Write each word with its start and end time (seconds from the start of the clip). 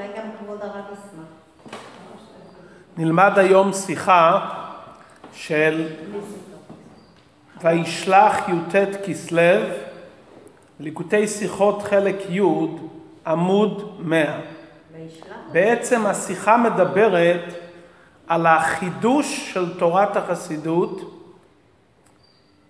אולי 0.00 0.12
גם 0.18 0.28
כבוד 0.38 0.62
הרב 0.62 0.84
ישמח. 0.92 1.76
נלמד 2.96 3.32
היום 3.36 3.72
שיחה 3.72 4.50
של 5.34 5.88
וישלח 7.62 8.48
י"ט 8.48 8.74
כסלו, 9.06 9.42
ליקוטי 10.80 11.28
שיחות 11.28 11.82
חלק 11.82 12.16
י', 12.30 12.40
עמוד 13.26 13.96
100. 13.98 14.40
וישלח. 14.92 15.36
בעצם 15.52 16.06
השיחה 16.06 16.56
מדברת 16.56 17.54
על 18.26 18.46
החידוש 18.46 19.52
של 19.52 19.78
תורת 19.78 20.16
החסידות, 20.16 21.00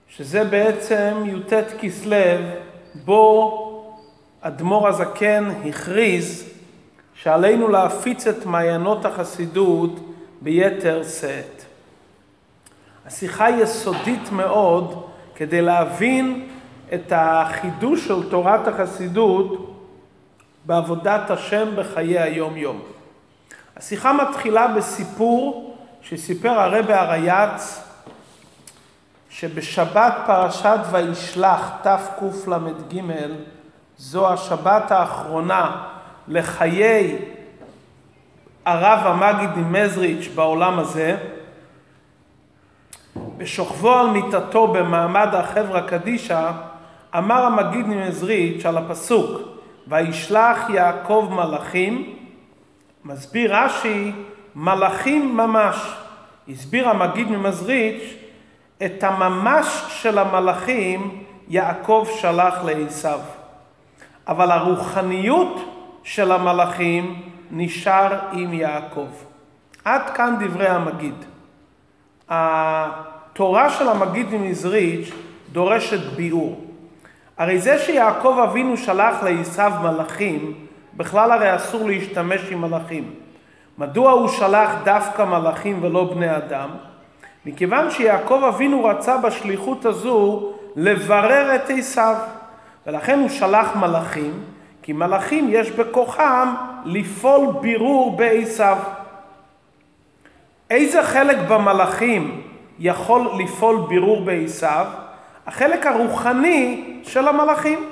שזה 0.09 0.45
בעצם 0.45 1.23
י"ט 1.27 1.53
כסלו, 1.81 2.17
בו 2.95 3.67
אדמו"ר 4.41 4.89
הזקן 4.89 5.51
הכריז 5.69 6.50
שעלינו 7.23 7.69
להפיץ 7.69 8.27
את 8.27 8.47
מעיינות 8.47 9.05
החסידות 9.05 10.01
ביתר 10.41 11.03
שאת. 11.03 11.63
השיחה 13.07 13.51
יסודית 13.51 14.33
מאוד 14.33 15.07
כדי 15.35 15.63
להבין 15.63 16.49
את 16.95 17.13
החידוש 17.17 18.09
של 18.09 18.31
תורת 18.31 18.69
החסידות 18.69 19.77
בעבודת 20.65 21.31
השם 21.31 21.77
בחיי 21.77 22.19
היום-יום. 22.19 22.81
השיחה 23.77 24.13
מתחילה 24.13 24.69
בסיפור 24.69 25.77
שסיפר 26.03 26.61
הרבי 26.61 26.93
הרייץ 26.93 27.83
שבשבת 29.31 30.15
פרשת 30.27 30.79
וישלח 30.91 31.73
תקל"ג 31.83 33.01
זו 33.99 34.33
השבת 34.33 34.91
האחרונה 34.91 35.91
לחיי 36.31 37.17
הרב 38.65 39.07
המגיד 39.07 39.51
ממזריץ' 39.57 40.29
בעולם 40.35 40.79
הזה, 40.79 41.17
בשוכבו 43.37 43.99
על 43.99 44.11
מיטתו 44.11 44.67
במעמד 44.67 45.29
החברה 45.33 45.83
קדישא, 45.83 46.51
אמר 47.19 47.43
המגיד 47.43 47.87
ממזריץ' 47.87 48.67
על 48.67 48.77
הפסוק 48.77 49.41
וישלח 49.89 50.71
יעקב 50.71 51.29
מלאכים, 51.31 52.17
מסביר 53.05 53.57
רש"י 53.57 54.13
מלאכים 54.55 55.37
ממש. 55.37 55.77
הסביר 56.49 56.89
המגיד 56.89 57.31
ממזריץ' 57.31 58.15
את 58.85 59.05
הממש 59.05 59.67
של 59.89 60.19
המלאכים 60.19 61.25
יעקב 61.49 62.07
שלח 62.21 62.55
לעשיו. 62.65 63.21
אבל 64.29 64.51
הרוחניות 64.51 65.80
של 66.03 66.33
המלאכים 66.33 67.23
נשאר 67.51 68.19
עם 68.33 68.55
יעקב. 68.55 69.09
עד 69.85 70.11
כאן 70.11 70.37
דברי 70.41 70.69
המגיד. 70.69 71.15
התורה 72.29 73.71
של 73.71 73.89
המגיד 73.89 74.35
ממזריץ' 74.35 75.11
דורשת 75.53 76.13
ביאור. 76.17 76.65
הרי 77.39 77.59
זה 77.59 77.79
שיעקב 77.79 78.39
אבינו 78.45 78.77
שלח 78.77 79.23
לעשיו 79.23 79.73
מלאכים, 79.83 80.55
בכלל 80.95 81.33
הרי 81.33 81.57
אסור 81.57 81.87
להשתמש 81.87 82.41
עם 82.51 82.61
מלאכים. 82.61 83.15
מדוע 83.79 84.11
הוא 84.11 84.29
שלח 84.29 84.71
דווקא 84.85 85.23
מלאכים 85.23 85.79
ולא 85.83 86.05
בני 86.15 86.37
אדם? 86.37 86.69
מכיוון 87.47 87.91
שיעקב 87.91 88.43
אבינו 88.49 88.85
רצה 88.85 89.17
בשליחות 89.17 89.85
הזו 89.85 90.53
לברר 90.77 91.55
את 91.55 91.71
עשיו, 91.71 92.15
ולכן 92.87 93.19
הוא 93.19 93.29
שלח 93.29 93.77
מלאכים, 93.77 94.33
כי 94.91 94.95
מלאכים 94.95 95.49
יש 95.51 95.71
בכוחם 95.71 96.55
לפעול 96.85 97.55
בירור 97.61 98.17
בעשיו. 98.17 98.79
איזה 100.71 101.03
חלק 101.03 101.37
במלאכים 101.49 102.43
יכול 102.79 103.29
לפעול 103.39 103.87
בירור 103.89 104.25
בעשיו? 104.25 104.87
החלק 105.47 105.87
הרוחני 105.87 106.85
של 107.03 107.29
המלאכים. 107.29 107.89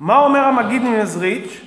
מה 0.00 0.18
אומר 0.18 0.40
המגיד 0.40 0.82
ממזריץ'? 0.82 1.60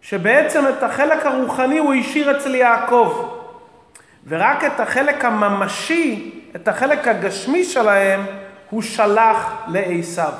שבעצם 0.00 0.64
את 0.68 0.82
החלק 0.82 1.26
הרוחני 1.26 1.78
הוא 1.78 1.94
השאיר 1.94 2.36
אצל 2.36 2.54
יעקב, 2.54 3.28
ורק 4.28 4.64
את 4.64 4.80
החלק 4.80 5.24
הממשי, 5.24 6.30
את 6.56 6.68
החלק 6.68 7.08
הגשמי 7.08 7.64
שלהם, 7.64 8.20
הוא 8.70 8.82
שלח 8.82 9.62
לעשיו. 9.68 10.32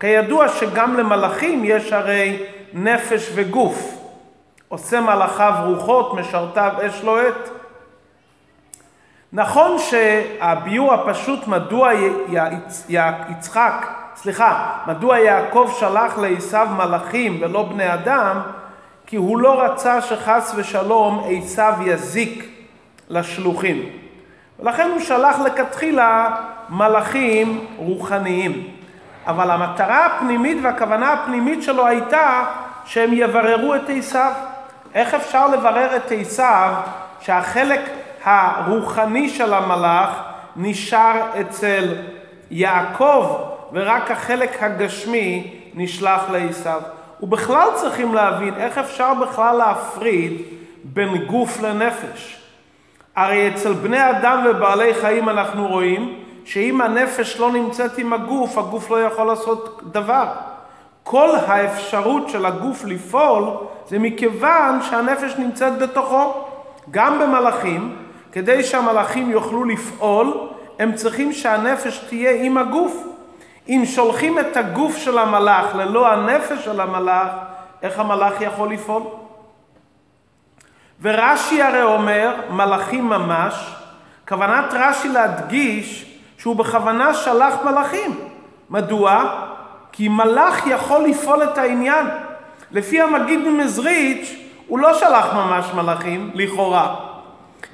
כידוע 0.00 0.48
שגם 0.48 0.96
למלאכים 0.96 1.64
יש 1.64 1.92
הרי 1.92 2.57
נפש 2.72 3.30
וגוף. 3.34 3.98
עושה 4.68 5.00
מלאכיו 5.00 5.54
רוחות, 5.64 6.14
משרתיו 6.14 6.72
אש 6.86 7.02
לוהט. 7.02 7.48
נכון 9.32 9.78
שהביור 9.78 10.94
הפשוט 10.94 11.46
מדוע 11.46 11.90
יצחק, 13.28 13.86
סליחה, 14.16 14.78
מדוע 14.86 15.18
יעקב 15.18 15.70
שלח 15.78 16.18
לעשיו 16.18 16.68
מלאכים 16.76 17.38
ולא 17.40 17.62
בני 17.62 17.94
אדם, 17.94 18.40
כי 19.06 19.16
הוא 19.16 19.38
לא 19.38 19.62
רצה 19.62 20.00
שחס 20.00 20.52
ושלום 20.56 21.26
עשיו 21.30 21.74
יזיק 21.86 22.48
לשלוחים. 23.08 23.88
ולכן 24.60 24.90
הוא 24.90 25.00
שלח 25.00 25.38
לכתחילה 25.38 26.36
מלאכים 26.68 27.66
רוחניים. 27.76 28.77
אבל 29.28 29.50
המטרה 29.50 30.06
הפנימית 30.06 30.58
והכוונה 30.62 31.12
הפנימית 31.12 31.62
שלו 31.62 31.86
הייתה 31.86 32.44
שהם 32.84 33.10
יבררו 33.12 33.74
את 33.74 33.82
עשיו. 33.88 34.32
איך 34.94 35.14
אפשר 35.14 35.48
לברר 35.48 35.96
את 35.96 36.12
עשיו 36.20 36.74
שהחלק 37.20 37.80
הרוחני 38.24 39.28
של 39.28 39.54
המלאך 39.54 40.10
נשאר 40.56 41.40
אצל 41.40 41.94
יעקב 42.50 43.36
ורק 43.72 44.10
החלק 44.10 44.62
הגשמי 44.62 45.54
נשלח 45.74 46.22
לעשיו? 46.30 46.80
ובכלל 47.20 47.68
צריכים 47.74 48.14
להבין 48.14 48.54
איך 48.54 48.78
אפשר 48.78 49.14
בכלל 49.14 49.56
להפריד 49.56 50.32
בין 50.84 51.16
גוף 51.16 51.60
לנפש. 51.62 52.38
הרי 53.16 53.48
אצל 53.48 53.72
בני 53.72 54.10
אדם 54.10 54.44
ובעלי 54.50 54.94
חיים 54.94 55.28
אנחנו 55.28 55.68
רואים 55.68 56.24
שאם 56.48 56.80
הנפש 56.80 57.36
לא 57.40 57.52
נמצאת 57.52 57.98
עם 57.98 58.12
הגוף, 58.12 58.58
הגוף 58.58 58.90
לא 58.90 59.02
יכול 59.02 59.26
לעשות 59.26 59.80
דבר. 59.92 60.26
כל 61.02 61.36
האפשרות 61.46 62.28
של 62.28 62.46
הגוף 62.46 62.84
לפעול 62.84 63.44
זה 63.88 63.98
מכיוון 63.98 64.82
שהנפש 64.82 65.34
נמצאת 65.38 65.78
בתוכו. 65.78 66.44
גם 66.90 67.18
במלאכים, 67.18 67.96
כדי 68.32 68.64
שהמלאכים 68.64 69.30
יוכלו 69.30 69.64
לפעול, 69.64 70.48
הם 70.78 70.94
צריכים 70.94 71.32
שהנפש 71.32 71.98
תהיה 71.98 72.42
עם 72.42 72.58
הגוף. 72.58 73.04
אם 73.68 73.82
שולחים 73.86 74.38
את 74.38 74.56
הגוף 74.56 74.96
של 74.96 75.18
המלאך 75.18 75.74
ללא 75.74 76.12
הנפש 76.12 76.64
של 76.64 76.80
המלאך, 76.80 77.28
איך 77.82 77.98
המלאך 77.98 78.40
יכול 78.40 78.72
לפעול? 78.72 79.02
ורש"י 81.02 81.62
הרי 81.62 81.82
אומר, 81.82 82.34
מלאכים 82.50 83.08
ממש, 83.08 83.74
כוונת 84.28 84.72
רש"י 84.72 85.08
להדגיש 85.08 86.07
שהוא 86.38 86.56
בכוונה 86.56 87.14
שלח 87.14 87.54
מלאכים. 87.64 88.18
מדוע? 88.70 89.24
כי 89.92 90.08
מלאך 90.08 90.66
יכול 90.66 91.00
לפעול 91.04 91.42
את 91.42 91.58
העניין. 91.58 92.06
לפי 92.70 93.00
המגיד 93.00 93.38
ממזריץ', 93.48 94.34
הוא 94.66 94.78
לא 94.78 94.94
שלח 94.94 95.34
ממש 95.34 95.66
מלאכים, 95.74 96.30
לכאורה. 96.34 96.94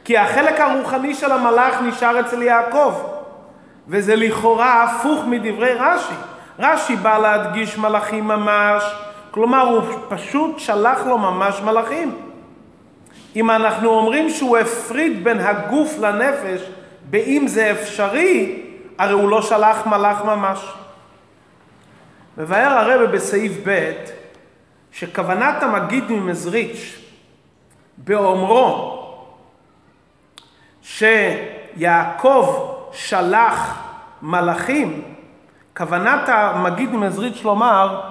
כי 0.05 0.19
החלק 0.19 0.61
הרוחני 0.61 1.15
של 1.15 1.33
המלאך 1.33 1.81
נשאר 1.83 2.21
אצל 2.21 2.43
יעקב. 2.43 2.93
וזה 3.89 4.17
לכאורה 4.17 4.83
הפוך 4.83 5.25
מדברי 5.27 5.75
רש"י. 5.75 6.15
רש"י 6.59 6.97
בא 6.97 7.19
להדגיש 7.19 7.79
מלאכים 7.79 8.29
ממש, 8.29 8.85
כלומר 9.31 9.61
הוא 9.61 9.83
פשוט 10.09 10.59
שלח 10.59 11.07
לו 11.07 11.19
ממש 11.19 11.61
מלאכים. 11.65 12.15
אם 13.37 13.50
אנחנו 13.50 13.88
אומרים 13.88 14.31
שהוא 14.31 14.59
הפריד 14.59 15.25
בין 15.25 15.41
הגוף 15.41 15.99
לנפש, 15.99 16.61
באם 17.11 17.47
זה 17.47 17.71
אפשרי, 17.71 18.63
הרי 18.99 19.12
הוא 19.12 19.31
לא 19.31 19.43
שלח 19.43 19.87
מלאך 19.87 20.25
ממש. 20.25 20.73
מבאר 22.38 22.73
הרבה 22.73 23.06
בסעיף 23.06 23.52
ב' 23.67 23.93
שכוונת 24.93 25.62
המגיד 25.62 26.05
ממזריץ' 26.12 26.99
באומרו 27.99 29.00
שיעקב 30.82 32.69
שלח 32.93 33.82
מלאכים, 34.23 35.14
כוונת 35.76 36.29
המגיד 36.29 36.90
ממזריץ' 36.90 37.43
לומר 37.44 38.11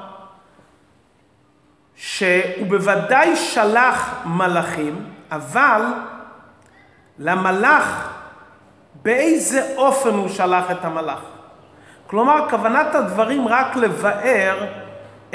שהוא 1.95 2.67
בוודאי 2.67 3.35
שלח 3.35 4.15
מלאכים, 4.25 5.05
אבל 5.31 5.81
למלאך 7.19 8.13
באיזה 9.03 9.75
אופן 9.77 10.09
הוא 10.09 10.29
שלח 10.29 10.71
את 10.71 10.85
המלאך. 10.85 11.19
כלומר, 12.07 12.49
כוונת 12.49 12.95
הדברים 12.95 13.47
רק 13.47 13.75
לבאר 13.75 14.65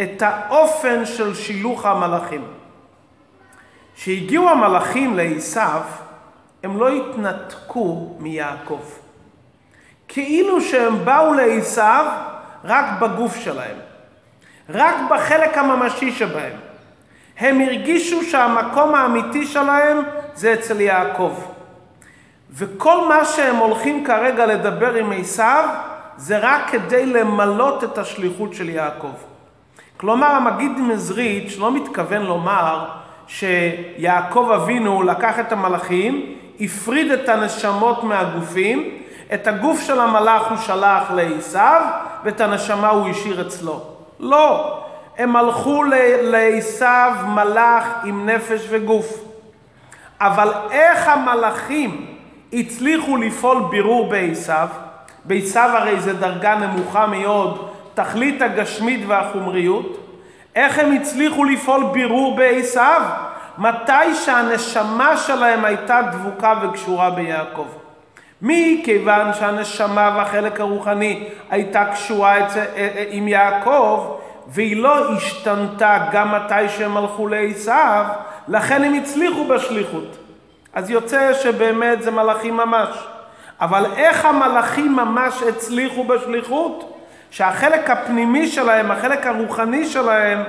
את 0.00 0.22
האופן 0.22 1.06
של 1.06 1.34
שילוח 1.34 1.86
המלאכים. 1.86 2.44
כשהגיעו 3.94 4.48
המלאכים 4.48 5.16
לעשו, 5.16 5.60
הם 6.62 6.78
לא 6.78 6.88
התנתקו 6.88 8.16
מיעקב. 8.18 8.80
כאילו 10.08 10.60
שהם 10.60 11.04
באו 11.04 11.34
לעשו 11.34 11.82
רק 12.64 12.84
בגוף 13.00 13.36
שלהם, 13.36 13.76
רק 14.68 14.94
בחלק 15.10 15.58
הממשי 15.58 16.12
שבהם. 16.12 16.56
הם 17.38 17.60
הרגישו 17.60 18.22
שהמקום 18.22 18.94
האמיתי 18.94 19.46
שלהם 19.46 19.98
זה 20.34 20.54
אצל 20.54 20.80
יעקב. 20.80 21.32
וכל 22.52 23.08
מה 23.08 23.24
שהם 23.24 23.56
הולכים 23.56 24.04
כרגע 24.04 24.46
לדבר 24.46 24.94
עם 24.94 25.12
עשיו 25.12 25.68
זה 26.16 26.38
רק 26.38 26.70
כדי 26.70 27.06
למלות 27.06 27.84
את 27.84 27.98
השליחות 27.98 28.54
של 28.54 28.68
יעקב. 28.68 29.12
כלומר, 29.96 30.26
המגיד 30.26 30.72
מזריץ' 30.78 31.56
לא 31.58 31.72
מתכוון 31.72 32.22
לומר 32.22 32.88
שיעקב 33.26 34.50
אבינו 34.54 35.02
לקח 35.02 35.40
את 35.40 35.52
המלאכים, 35.52 36.34
הפריד 36.60 37.10
את 37.10 37.28
הנשמות 37.28 38.04
מהגופים, 38.04 38.90
את 39.34 39.46
הגוף 39.46 39.80
של 39.86 40.00
המלאך 40.00 40.50
הוא 40.50 40.58
שלח 40.58 41.10
לעשיו, 41.14 41.82
ואת 42.24 42.40
הנשמה 42.40 42.88
הוא 42.88 43.08
השאיר 43.08 43.46
אצלו. 43.46 43.80
לא, 44.20 44.78
הם 45.18 45.36
הלכו 45.36 45.84
לעשיו 46.22 47.12
מלאך 47.26 47.84
עם 48.04 48.28
נפש 48.28 48.66
וגוף. 48.70 49.24
אבל 50.20 50.52
איך 50.70 51.08
המלאכים 51.08 52.17
הצליחו 52.52 53.16
לפעול 53.16 53.62
בירור 53.70 54.08
בעשיו? 54.10 54.68
בעשיו 55.24 55.70
הרי 55.74 56.00
זה 56.00 56.12
דרגה 56.12 56.54
נמוכה 56.54 57.06
מאוד, 57.06 57.68
תכלית 57.94 58.42
הגשמית 58.42 59.00
והחומריות. 59.06 59.98
איך 60.54 60.78
הם 60.78 60.92
הצליחו 60.92 61.44
לפעול 61.44 61.84
בירור 61.92 62.36
בעשיו? 62.36 63.02
מתי 63.58 64.14
שהנשמה 64.24 65.16
שלהם 65.16 65.64
הייתה 65.64 66.00
דבוקה 66.12 66.54
וקשורה 66.62 67.10
ביעקב. 67.10 67.66
מכיוון 68.42 69.34
שהנשמה 69.34 70.12
והחלק 70.16 70.60
הרוחני 70.60 71.28
הייתה 71.50 71.84
קשורה 71.84 72.34
אה, 72.36 72.46
אה, 72.76 73.04
עם 73.10 73.28
יעקב, 73.28 74.16
והיא 74.48 74.76
לא 74.76 75.12
השתנתה 75.12 75.98
גם 76.12 76.34
מתי 76.34 76.68
שהם 76.68 76.96
הלכו 76.96 77.28
לעשיו, 77.28 78.04
לכן 78.48 78.84
הם 78.84 78.94
הצליחו 78.94 79.44
בשליחות. 79.44 80.17
אז 80.78 80.90
יוצא 80.90 81.34
שבאמת 81.34 82.02
זה 82.02 82.10
מלאכים 82.10 82.56
ממש. 82.56 82.88
אבל 83.60 83.86
איך 83.96 84.24
המלאכים 84.24 84.96
ממש 84.96 85.42
הצליחו 85.42 86.04
בשליחות? 86.04 86.98
שהחלק 87.30 87.90
הפנימי 87.90 88.48
שלהם, 88.48 88.90
החלק 88.90 89.26
הרוחני 89.26 89.86
שלהם, 89.86 90.42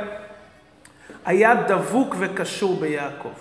היה 1.26 1.56
דבוק 1.56 2.16
וקשור 2.20 2.80
ביעקב. 2.80 3.34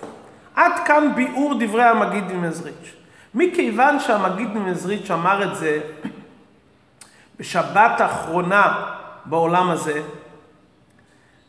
עד 0.54 0.72
כאן 0.84 1.14
ביאור 1.14 1.54
דברי 1.60 1.84
המגיד 1.84 2.32
ממזריץ'. 2.32 2.94
מכיוון 3.34 4.00
שהמגיד 4.00 4.48
ממזריץ' 4.56 5.10
אמר 5.10 5.42
את 5.42 5.56
זה 5.56 5.78
בשבת 7.38 8.00
האחרונה 8.00 8.84
בעולם 9.24 9.70
הזה, 9.70 10.02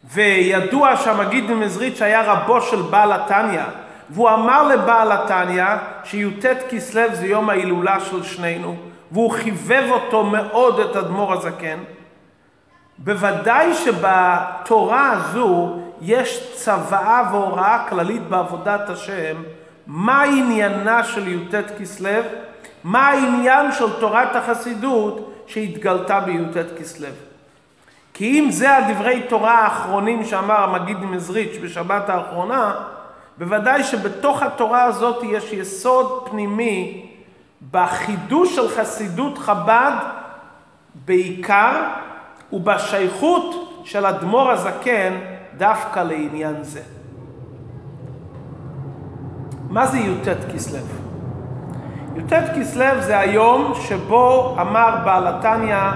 וידוע 0.04 0.96
שהמגיד 0.96 1.52
ממזריץ' 1.52 2.02
היה 2.02 2.22
רבו 2.34 2.62
של 2.62 2.82
בעל 2.82 3.12
התניא, 3.12 3.64
והוא 4.10 4.30
אמר 4.30 4.68
לבעל 4.68 5.12
התניא 5.12 5.66
שי"ט 6.04 6.46
כסלו 6.70 7.16
זה 7.16 7.28
יום 7.28 7.50
ההילולה 7.50 8.00
של 8.00 8.24
שנינו, 8.24 8.76
והוא 9.12 9.32
חיבב 9.32 9.88
אותו 9.90 10.24
מאוד 10.24 10.80
את 10.80 10.96
אדמו"ר 10.96 11.34
הזקן. 11.34 11.80
בוודאי 12.98 13.74
שבתורה 13.74 15.12
הזו 15.12 15.80
יש 16.02 16.54
צוואה 16.56 17.30
והוראה 17.32 17.86
כללית 17.90 18.28
בעבודת 18.28 18.90
השם, 18.90 19.36
מה 19.88 20.24
עניינה 20.24 21.04
של 21.04 21.28
י"ט 21.28 21.56
כסלו, 21.80 22.22
מה 22.84 23.08
העניין 23.08 23.72
של 23.72 24.00
תורת 24.00 24.36
החסידות 24.36 25.44
שהתגלתה 25.48 26.20
בי"ט 26.20 26.80
כסלו. 26.80 27.08
כי 28.14 28.40
אם 28.40 28.52
זה 28.52 28.78
הדברי 28.78 29.24
תורה 29.30 29.60
האחרונים 29.60 30.26
שאמר 30.26 30.64
המגיד 30.64 31.00
מזריץ' 31.00 31.58
בשבת 31.64 32.10
האחרונה, 32.10 32.76
בוודאי 33.40 33.84
שבתוך 33.84 34.44
התורה 34.44 34.84
הזאת 34.84 35.24
יש 35.24 35.54
יסוד 35.54 36.28
פנימי 36.30 37.06
בחידוש 37.72 38.56
של 38.56 38.70
חסידות 38.70 39.38
חב"ד 39.38 39.92
בעיקר, 41.06 41.84
ובשייכות 42.54 43.82
של 43.84 44.06
אדמו"ר 44.06 44.52
הזקן 44.52 45.14
דווקא 45.58 46.00
לעניין 46.00 46.64
זה. 46.64 46.82
מה 49.70 49.86
זה 49.88 49.98
י"ט 49.98 50.28
כסלו? 50.54 50.80
י"ט 52.16 52.34
כסלו 52.56 53.02
זה 53.02 53.20
היום 53.20 53.74
שבו 53.88 54.56
אמר 54.62 54.96
בעל 55.06 55.28
התניא 55.28 55.92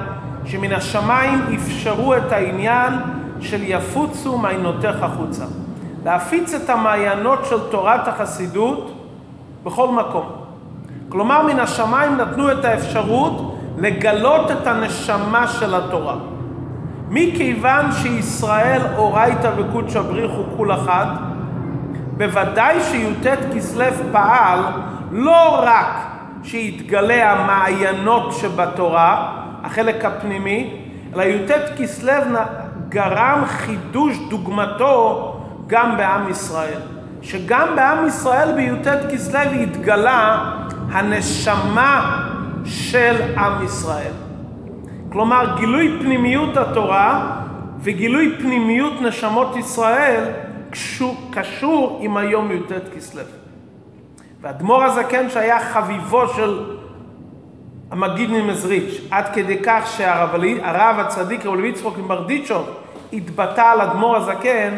שמן 0.45 0.72
השמיים 0.72 1.40
אפשרו 1.56 2.16
את 2.16 2.31
העניין 2.31 2.94
של 3.40 3.63
יפוצו 3.63 4.38
מעיינותיך 4.38 5.04
החוצה. 5.04 5.45
להפיץ 6.06 6.54
את 6.54 6.70
המעיינות 6.70 7.46
של 7.46 7.70
תורת 7.72 8.08
החסידות 8.08 8.92
בכל 9.64 9.88
מקום. 9.88 10.26
כלומר, 11.10 11.48
מן 11.48 11.60
השמיים 11.60 12.18
נתנו 12.18 12.52
את 12.52 12.66
האפשרות 12.66 13.58
לגלות 13.78 14.52
את 14.52 14.68
הנשמה 14.68 15.48
של 15.48 15.76
התורה. 15.76 16.16
מכיוון 17.10 17.92
שישראל 17.92 18.82
אורייתא 18.98 19.52
וקודשא 19.58 20.02
בריחו 20.02 20.44
כול 20.58 20.74
אחד, 20.74 21.06
בוודאי 22.18 22.80
שי"ט 22.82 23.28
כסלו 23.56 23.86
פעל 24.12 24.60
לא 25.12 25.60
רק 25.62 26.08
שיתגלה 26.44 27.32
המעיינות 27.32 28.34
שבתורה, 28.34 29.38
החלק 29.64 30.06
הפנימי, 30.06 30.80
אלא 31.16 31.24
י"ט 31.24 31.52
כסלו 31.78 32.40
גרם 32.90 33.44
חידוש 33.46 34.18
דוגמתו 34.30 35.32
גם 35.68 35.98
בעם 35.98 36.30
ישראל. 36.30 36.80
שגם 37.21 37.75
בעם 37.75 38.07
ישראל 38.07 38.56
בי"ט 38.56 38.88
כסלו 39.12 39.39
התגלה 39.39 40.51
הנשמה 40.92 42.27
של 42.65 43.15
עם 43.38 43.65
ישראל. 43.65 44.13
כלומר, 45.12 45.56
גילוי 45.57 45.98
פנימיות 46.01 46.57
התורה 46.57 47.36
וגילוי 47.80 48.36
פנימיות 48.39 49.01
נשמות 49.01 49.56
ישראל 49.56 50.24
קשור, 50.69 51.18
קשור 51.31 52.00
עם 52.01 52.18
היום 52.18 52.51
י"ט 52.51 52.71
כסלו. 52.95 53.21
ואדמו"ר 54.42 54.83
הזקן 54.83 55.30
שהיה 55.30 55.59
חביבו 55.59 56.28
של 56.28 56.66
המגיד 57.92 58.30
ממזריץ', 58.31 59.02
עד 59.11 59.26
כדי 59.33 59.57
כך 59.64 59.94
שהרב 59.97 60.99
הצדיק 60.99 61.45
רבי 61.45 61.68
יצחוק 61.68 61.97
מברדיצ'וב 61.97 62.69
התבטא 63.14 63.61
על 63.61 63.81
אדמו"ר 63.81 64.16
הזקן, 64.16 64.78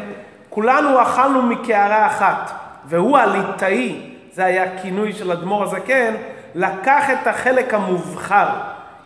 כולנו 0.55 1.01
אכלנו 1.01 1.41
מקערה 1.41 2.07
אחת, 2.07 2.51
והוא 2.85 3.17
הליטאי, 3.17 4.01
זה 4.31 4.45
היה 4.45 4.81
כינוי 4.81 5.13
של 5.13 5.31
אדמו"ר 5.31 5.63
הזקן, 5.63 6.13
לקח 6.55 7.03
את 7.09 7.27
החלק 7.27 7.74
המובחר. 7.74 8.47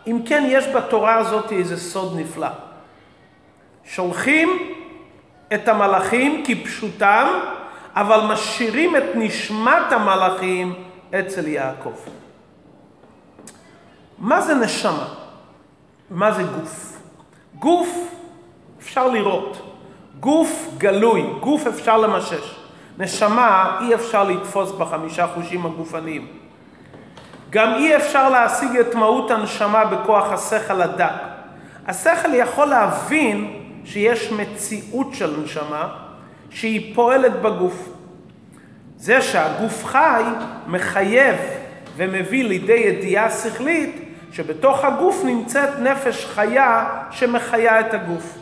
אם 0.06 0.18
כן, 0.26 0.44
יש 0.46 0.68
בתורה 0.68 1.14
הזאת 1.14 1.52
איזה 1.52 1.76
סוד 1.76 2.18
נפלא. 2.18 2.48
שולחים 3.84 4.48
את 5.54 5.68
המלאכים 5.68 6.44
כפשוטם, 6.46 7.26
אבל 7.94 8.32
משאירים 8.32 8.96
את 8.96 9.04
נשמת 9.14 9.92
המלאכים 9.92 10.74
אצל 11.20 11.48
יעקב. 11.48 11.94
מה 14.18 14.40
זה 14.40 14.54
נשמה? 14.54 15.06
מה 16.10 16.32
זה 16.32 16.42
גוף? 16.42 16.98
גוף 17.54 18.14
אפשר 18.78 19.08
לראות, 19.08 19.69
גוף 20.20 20.68
גלוי, 20.78 21.22
גוף 21.40 21.66
אפשר 21.66 21.96
למשש. 21.98 22.56
נשמה 22.98 23.78
אי 23.80 23.94
אפשר 23.94 24.24
לתפוס 24.24 24.72
בחמישה 24.72 25.26
חושים 25.26 25.66
הגופניים. 25.66 26.26
גם 27.50 27.74
אי 27.74 27.96
אפשר 27.96 28.28
להשיג 28.28 28.76
את 28.76 28.94
מהות 28.94 29.30
הנשמה 29.30 29.84
בכוח 29.84 30.32
השכל 30.32 30.82
הדק. 30.82 31.12
השכל 31.86 32.34
יכול 32.34 32.66
להבין 32.66 33.60
שיש 33.84 34.32
מציאות 34.32 35.14
של 35.14 35.40
נשמה 35.44 35.88
שהיא 36.50 36.94
פועלת 36.94 37.42
בגוף. 37.42 37.88
זה 38.96 39.22
שהגוף 39.22 39.84
חי 39.84 40.22
מחייב 40.66 41.36
ומביא 41.96 42.44
לידי 42.44 42.72
ידיעה 42.72 43.30
שכלית 43.30 44.14
שבתוך 44.32 44.84
הגוף 44.84 45.22
נמצאת 45.24 45.78
נפש 45.78 46.26
חיה 46.26 46.86
שמחיה 47.10 47.80
את 47.80 47.94
הגוף. 47.94 48.39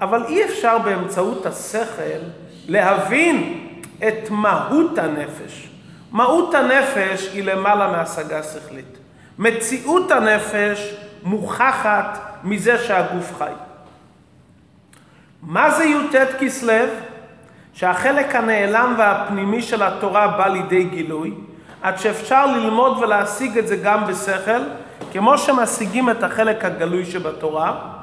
אבל 0.00 0.24
אי 0.28 0.44
אפשר 0.44 0.78
באמצעות 0.78 1.46
השכל 1.46 2.20
להבין 2.68 3.68
את 4.08 4.30
מהות 4.30 4.98
הנפש. 4.98 5.68
מהות 6.12 6.54
הנפש 6.54 7.30
היא 7.32 7.44
למעלה 7.44 7.92
מהשגה 7.92 8.42
שכלית. 8.42 8.98
מציאות 9.38 10.10
הנפש 10.10 10.94
מוכחת 11.22 12.18
מזה 12.44 12.78
שהגוף 12.78 13.32
חי. 13.38 13.52
מה 15.42 15.70
זה 15.70 15.84
י"ט 15.84 16.14
כסלו? 16.40 16.84
שהחלק 17.72 18.34
הנעלם 18.34 18.94
והפנימי 18.98 19.62
של 19.62 19.82
התורה 19.82 20.28
בא 20.28 20.46
לידי 20.46 20.84
גילוי, 20.84 21.34
עד 21.82 21.98
שאפשר 21.98 22.46
ללמוד 22.46 22.98
ולהשיג 22.98 23.58
את 23.58 23.68
זה 23.68 23.76
גם 23.76 24.06
בשכל, 24.06 24.60
כמו 25.12 25.38
שמשיגים 25.38 26.10
את 26.10 26.22
החלק 26.22 26.64
הגלוי 26.64 27.04
שבתורה, 27.04 27.95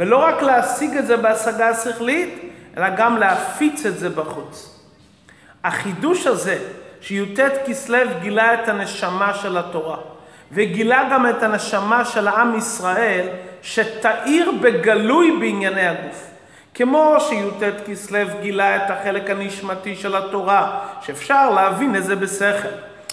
ולא 0.00 0.16
רק 0.16 0.42
להשיג 0.42 0.96
את 0.96 1.06
זה 1.06 1.16
בהשגה 1.16 1.74
שכלית, 1.74 2.52
אלא 2.76 2.86
גם 2.96 3.16
להפיץ 3.16 3.86
את 3.86 3.98
זה 3.98 4.08
בחוץ. 4.08 4.80
החידוש 5.64 6.26
הזה, 6.26 6.58
שי"ט 7.00 7.40
כסלו 7.66 7.98
גילה 8.20 8.54
את 8.54 8.68
הנשמה 8.68 9.34
של 9.34 9.58
התורה, 9.58 9.96
וגילה 10.52 11.08
גם 11.12 11.30
את 11.30 11.42
הנשמה 11.42 12.04
של 12.04 12.28
עם 12.28 12.58
ישראל, 12.58 13.28
שתאיר 13.62 14.52
בגלוי 14.60 15.36
בענייני 15.40 15.86
הגוף. 15.86 16.26
כמו 16.74 17.16
שי"ט 17.20 17.62
כסלו 17.86 18.18
גילה 18.40 18.76
את 18.76 18.90
החלק 18.90 19.30
הנשמתי 19.30 19.96
של 19.96 20.16
התורה, 20.16 20.80
שאפשר 21.00 21.50
להבין 21.50 21.96
את 21.96 22.04
זה 22.04 22.16
בשכל, 22.16 22.68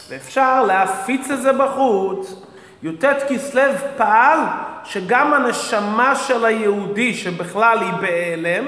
ואפשר 0.10 0.64
להפיץ 0.64 1.32
את 1.32 1.42
זה 1.42 1.54
בחוץ. 1.54 2.44
י"ט 2.88 3.06
כסלו 3.30 3.62
פעל 3.98 4.40
שגם 4.84 5.34
הנשמה 5.34 6.16
של 6.16 6.46
היהודי, 6.46 7.14
שבכלל 7.14 7.80
היא 7.80 7.94
בהיעלם, 7.94 8.66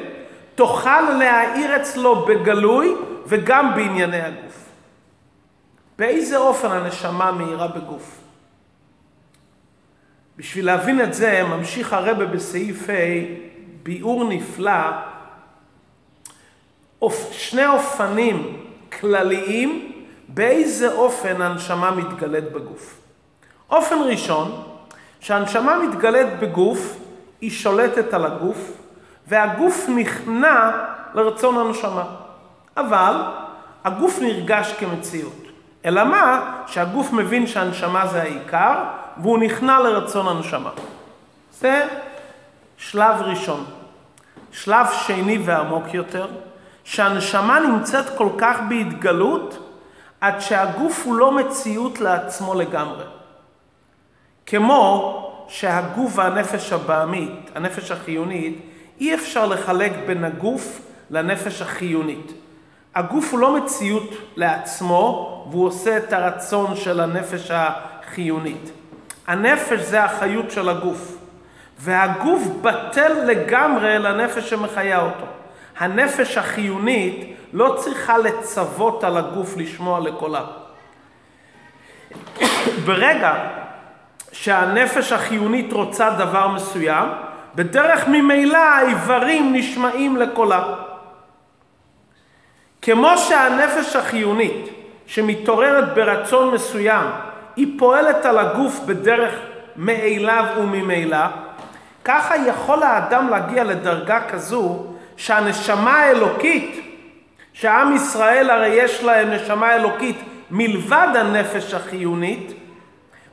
תוכל 0.55 1.01
להאיר 1.01 1.75
אצלו 1.75 2.25
בגלוי 2.25 2.95
וגם 3.25 3.75
בענייני 3.75 4.21
הגוף. 4.21 4.65
באיזה 5.97 6.37
אופן 6.37 6.71
הנשמה 6.71 7.31
מאירה 7.31 7.67
בגוף? 7.67 8.19
בשביל 10.37 10.65
להבין 10.65 11.01
את 11.01 11.13
זה, 11.13 11.43
ממשיך 11.43 11.93
הרבה 11.93 12.25
בסעיף 12.25 12.89
ה' 12.89 12.93
ביאור 13.83 14.29
נפלא, 14.29 14.91
שני 17.31 17.67
אופנים 17.67 18.65
כלליים 18.99 19.91
באיזה 20.27 20.93
אופן 20.93 21.41
הנשמה 21.41 21.91
מתגלית 21.91 22.51
בגוף. 22.51 22.98
אופן 23.71 23.95
ראשון, 24.05 24.63
שהנשמה 25.19 25.77
מתגלית 25.77 26.39
בגוף, 26.39 26.97
היא 27.41 27.51
שולטת 27.51 28.13
על 28.13 28.25
הגוף, 28.25 28.71
והגוף 29.27 29.85
נכנע 29.89 30.71
לרצון 31.13 31.57
הנשמה. 31.57 32.03
אבל 32.77 33.15
הגוף 33.83 34.19
נרגש 34.21 34.73
כמציאות. 34.79 35.43
אלא 35.85 36.03
מה? 36.03 36.51
שהגוף 36.67 37.13
מבין 37.13 37.47
שהנשמה 37.47 38.07
זה 38.07 38.21
העיקר, 38.21 38.73
והוא 39.17 39.39
נכנע 39.39 39.79
לרצון 39.79 40.27
הנשמה. 40.27 40.69
זה 41.59 41.87
שלב 42.77 43.21
ראשון. 43.21 43.65
שלב 44.51 44.87
שני 45.05 45.37
ועמוק 45.45 45.93
יותר, 45.93 46.27
שהנשמה 46.83 47.59
נמצאת 47.59 48.17
כל 48.17 48.29
כך 48.37 48.57
בהתגלות, 48.69 49.75
עד 50.21 50.39
שהגוף 50.39 51.05
הוא 51.05 51.15
לא 51.15 51.31
מציאות 51.31 51.99
לעצמו 51.99 52.53
לגמרי. 52.53 53.03
כמו 54.49 55.15
שהגוף 55.47 56.11
והנפש 56.15 56.73
הבעמית, 56.73 57.51
הנפש 57.55 57.91
החיונית, 57.91 58.57
אי 58.99 59.15
אפשר 59.15 59.45
לחלק 59.45 59.91
בין 60.05 60.23
הגוף 60.23 60.81
לנפש 61.09 61.61
החיונית. 61.61 62.33
הגוף 62.95 63.31
הוא 63.31 63.39
לא 63.39 63.55
מציאות 63.55 64.09
לעצמו, 64.35 65.47
והוא 65.51 65.65
עושה 65.65 65.97
את 65.97 66.13
הרצון 66.13 66.75
של 66.75 66.99
הנפש 66.99 67.51
החיונית. 67.53 68.71
הנפש 69.27 69.79
זה 69.79 70.03
החיות 70.03 70.51
של 70.51 70.69
הגוף. 70.69 71.17
והגוף 71.79 72.43
בטל 72.61 73.13
לגמרי 73.25 73.99
לנפש 73.99 74.49
שמחיה 74.49 75.01
אותו. 75.01 75.25
הנפש 75.77 76.37
החיונית 76.37 77.35
לא 77.53 77.75
צריכה 77.77 78.17
לצוות 78.17 79.03
על 79.03 79.17
הגוף 79.17 79.57
לשמוע 79.57 79.99
לקולה. 79.99 80.45
ברגע 82.85 83.33
שהנפש 84.31 85.11
החיונית 85.11 85.73
רוצה 85.73 86.09
דבר 86.09 86.47
מסוים, 86.47 87.07
בדרך 87.55 88.07
ממילא 88.07 88.57
האיברים 88.57 89.53
נשמעים 89.53 90.17
לקולה. 90.17 90.63
כמו 92.81 93.17
שהנפש 93.17 93.95
החיונית 93.95 94.69
שמתעוררת 95.07 95.93
ברצון 95.93 96.53
מסוים, 96.53 97.07
היא 97.55 97.79
פועלת 97.79 98.25
על 98.25 98.37
הגוף 98.37 98.79
בדרך 98.79 99.33
מאליו 99.75 100.45
וממילא, 100.57 101.25
ככה 102.05 102.37
יכול 102.37 102.83
האדם 102.83 103.29
להגיע 103.29 103.63
לדרגה 103.63 104.19
כזו 104.29 104.85
שהנשמה 105.17 105.99
האלוקית, 105.99 106.85
שעם 107.53 107.95
ישראל 107.95 108.49
הרי 108.49 108.67
יש 108.67 109.03
להם 109.03 109.29
נשמה 109.29 109.75
אלוקית 109.75 110.17
מלבד 110.51 111.07
הנפש 111.15 111.73
החיונית, 111.73 112.53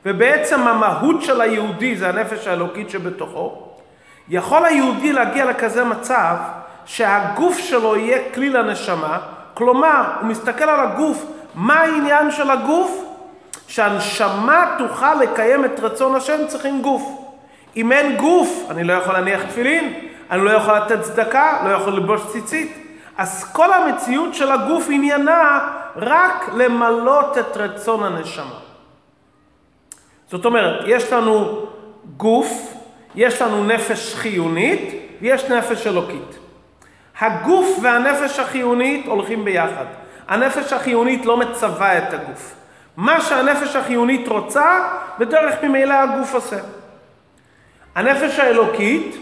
ובעצם 0.05 0.67
המהות 0.67 1.21
של 1.21 1.41
היהודי 1.41 1.95
זה 1.95 2.09
הנפש 2.09 2.47
האלוקית 2.47 2.89
שבתוכו, 2.89 3.67
יכול 4.29 4.65
היהודי 4.65 5.13
להגיע 5.13 5.45
לכזה 5.45 5.83
מצב 5.83 6.35
שהגוף 6.85 7.57
שלו 7.57 7.95
יהיה 7.95 8.19
כלי 8.33 8.49
לנשמה, 8.49 9.17
כלומר, 9.53 10.03
הוא 10.21 10.27
מסתכל 10.27 10.63
על 10.63 10.79
הגוף, 10.79 11.25
מה 11.55 11.73
העניין 11.73 12.31
של 12.31 12.51
הגוף? 12.51 13.03
שהנשמה 13.67 14.75
תוכל 14.77 15.13
לקיים 15.15 15.65
את 15.65 15.79
רצון 15.79 16.15
השם 16.15 16.47
צריכים 16.47 16.81
גוף. 16.81 17.27
אם 17.75 17.91
אין 17.91 18.17
גוף, 18.17 18.65
אני 18.69 18.83
לא 18.83 18.93
יכול 18.93 19.13
להניח 19.13 19.43
תפילין, 19.43 19.93
אני 20.31 20.45
לא 20.45 20.49
יכול 20.51 20.73
לתת 20.73 21.01
צדקה, 21.01 21.61
לא 21.65 21.69
יכול 21.69 21.93
ללבוש 21.93 22.21
ציצית. 22.31 22.87
אז 23.17 23.53
כל 23.53 23.73
המציאות 23.73 24.35
של 24.35 24.51
הגוף 24.51 24.87
עניינה 24.91 25.59
רק 25.95 26.49
למלות 26.53 27.37
את 27.37 27.57
רצון 27.57 28.03
הנשמה. 28.03 28.66
זאת 30.31 30.45
אומרת, 30.45 30.83
יש 30.87 31.13
לנו 31.13 31.65
גוף, 32.17 32.73
יש 33.15 33.41
לנו 33.41 33.63
נפש 33.63 34.15
חיונית 34.15 34.95
ויש 35.21 35.43
נפש 35.43 35.87
אלוקית. 35.87 36.37
הגוף 37.19 37.79
והנפש 37.81 38.39
החיונית 38.39 39.05
הולכים 39.05 39.45
ביחד. 39.45 39.85
הנפש 40.27 40.73
החיונית 40.73 41.25
לא 41.25 41.37
מצווה 41.37 41.97
את 41.97 42.13
הגוף. 42.13 42.55
מה 42.97 43.21
שהנפש 43.21 43.75
החיונית 43.75 44.27
רוצה, 44.27 44.89
בדרך 45.19 45.63
ממילא 45.63 45.93
הגוף 45.93 46.33
עושה. 46.33 46.57
הנפש 47.95 48.39
האלוקית 48.39 49.15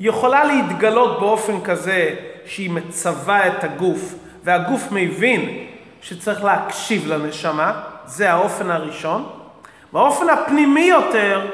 יכולה 0.00 0.44
להתגלות 0.44 1.20
באופן 1.20 1.60
כזה 1.64 2.14
שהיא 2.46 2.70
מצווה 2.70 3.46
את 3.46 3.64
הגוף, 3.64 4.14
והגוף 4.44 4.88
מבין 4.90 5.66
שצריך 6.00 6.44
להקשיב 6.44 7.12
לנשמה, 7.12 7.82
זה 8.04 8.30
האופן 8.32 8.70
הראשון. 8.70 9.28
באופן 9.96 10.28
הפנימי 10.28 10.80
יותר, 10.80 11.46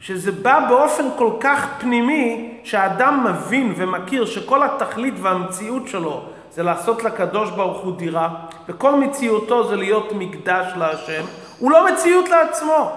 שזה 0.00 0.32
בא 0.32 0.66
באופן 0.68 1.04
כל 1.16 1.30
כך 1.40 1.66
פנימי, 1.78 2.50
שהאדם 2.64 3.24
מבין 3.24 3.74
ומכיר 3.76 4.26
שכל 4.26 4.62
התכלית 4.62 5.14
והמציאות 5.22 5.88
שלו 5.88 6.22
זה 6.52 6.62
לעשות 6.62 7.04
לקדוש 7.04 7.50
ברוך 7.50 7.78
הוא 7.78 7.96
דירה, 7.96 8.28
וכל 8.68 8.94
מציאותו 8.94 9.68
זה 9.68 9.76
להיות 9.76 10.12
מקדש 10.12 10.66
להשם, 10.76 11.22
הוא 11.58 11.70
לא 11.70 11.86
מציאות 11.86 12.28
לעצמו. 12.28 12.90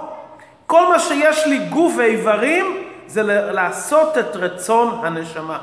כל 0.66 0.90
מה 0.90 1.00
שיש 1.00 1.48
לי 1.48 1.60
גוף 1.70 1.94
ואיברים 1.98 2.84
זה 3.06 3.24
לעשות 3.52 4.18
את 4.18 4.36
רצון 4.36 5.00
הנשמה. 5.04 5.58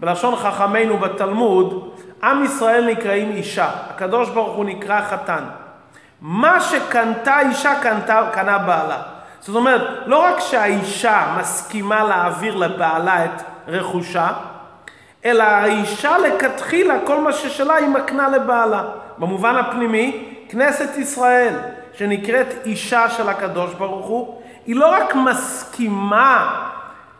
בלשון 0.00 0.36
חכמינו 0.36 0.98
בתלמוד, 0.98 1.90
עם 2.22 2.44
ישראל 2.44 2.86
נקראים 2.86 3.30
אישה, 3.30 3.70
הקדוש 3.90 4.28
ברוך 4.28 4.56
הוא 4.56 4.64
נקרא 4.64 5.00
חתן. 5.00 5.44
מה 6.26 6.60
שקנתה 6.60 7.40
אישה 7.40 7.74
קנתה, 7.82 8.22
קנה 8.32 8.58
בעלה. 8.58 9.02
זאת 9.40 9.56
אומרת, 9.56 9.82
לא 10.06 10.18
רק 10.18 10.40
שהאישה 10.40 11.36
מסכימה 11.40 12.04
להעביר 12.04 12.56
לבעלה 12.56 13.24
את 13.24 13.42
רכושה, 13.68 14.28
אלא 15.24 15.42
האישה 15.42 16.18
לכתחילה, 16.18 16.94
כל 17.06 17.20
מה 17.20 17.32
ששלה 17.32 17.74
היא 17.74 17.88
מקנה 17.88 18.28
לבעלה. 18.28 18.82
במובן 19.18 19.56
הפנימי, 19.56 20.34
כנסת 20.48 20.96
ישראל, 20.96 21.54
שנקראת 21.92 22.46
אישה 22.64 23.10
של 23.10 23.28
הקדוש 23.28 23.74
ברוך 23.74 24.06
הוא, 24.06 24.42
היא 24.66 24.76
לא 24.76 24.86
רק 24.86 25.14
מסכימה 25.14 26.64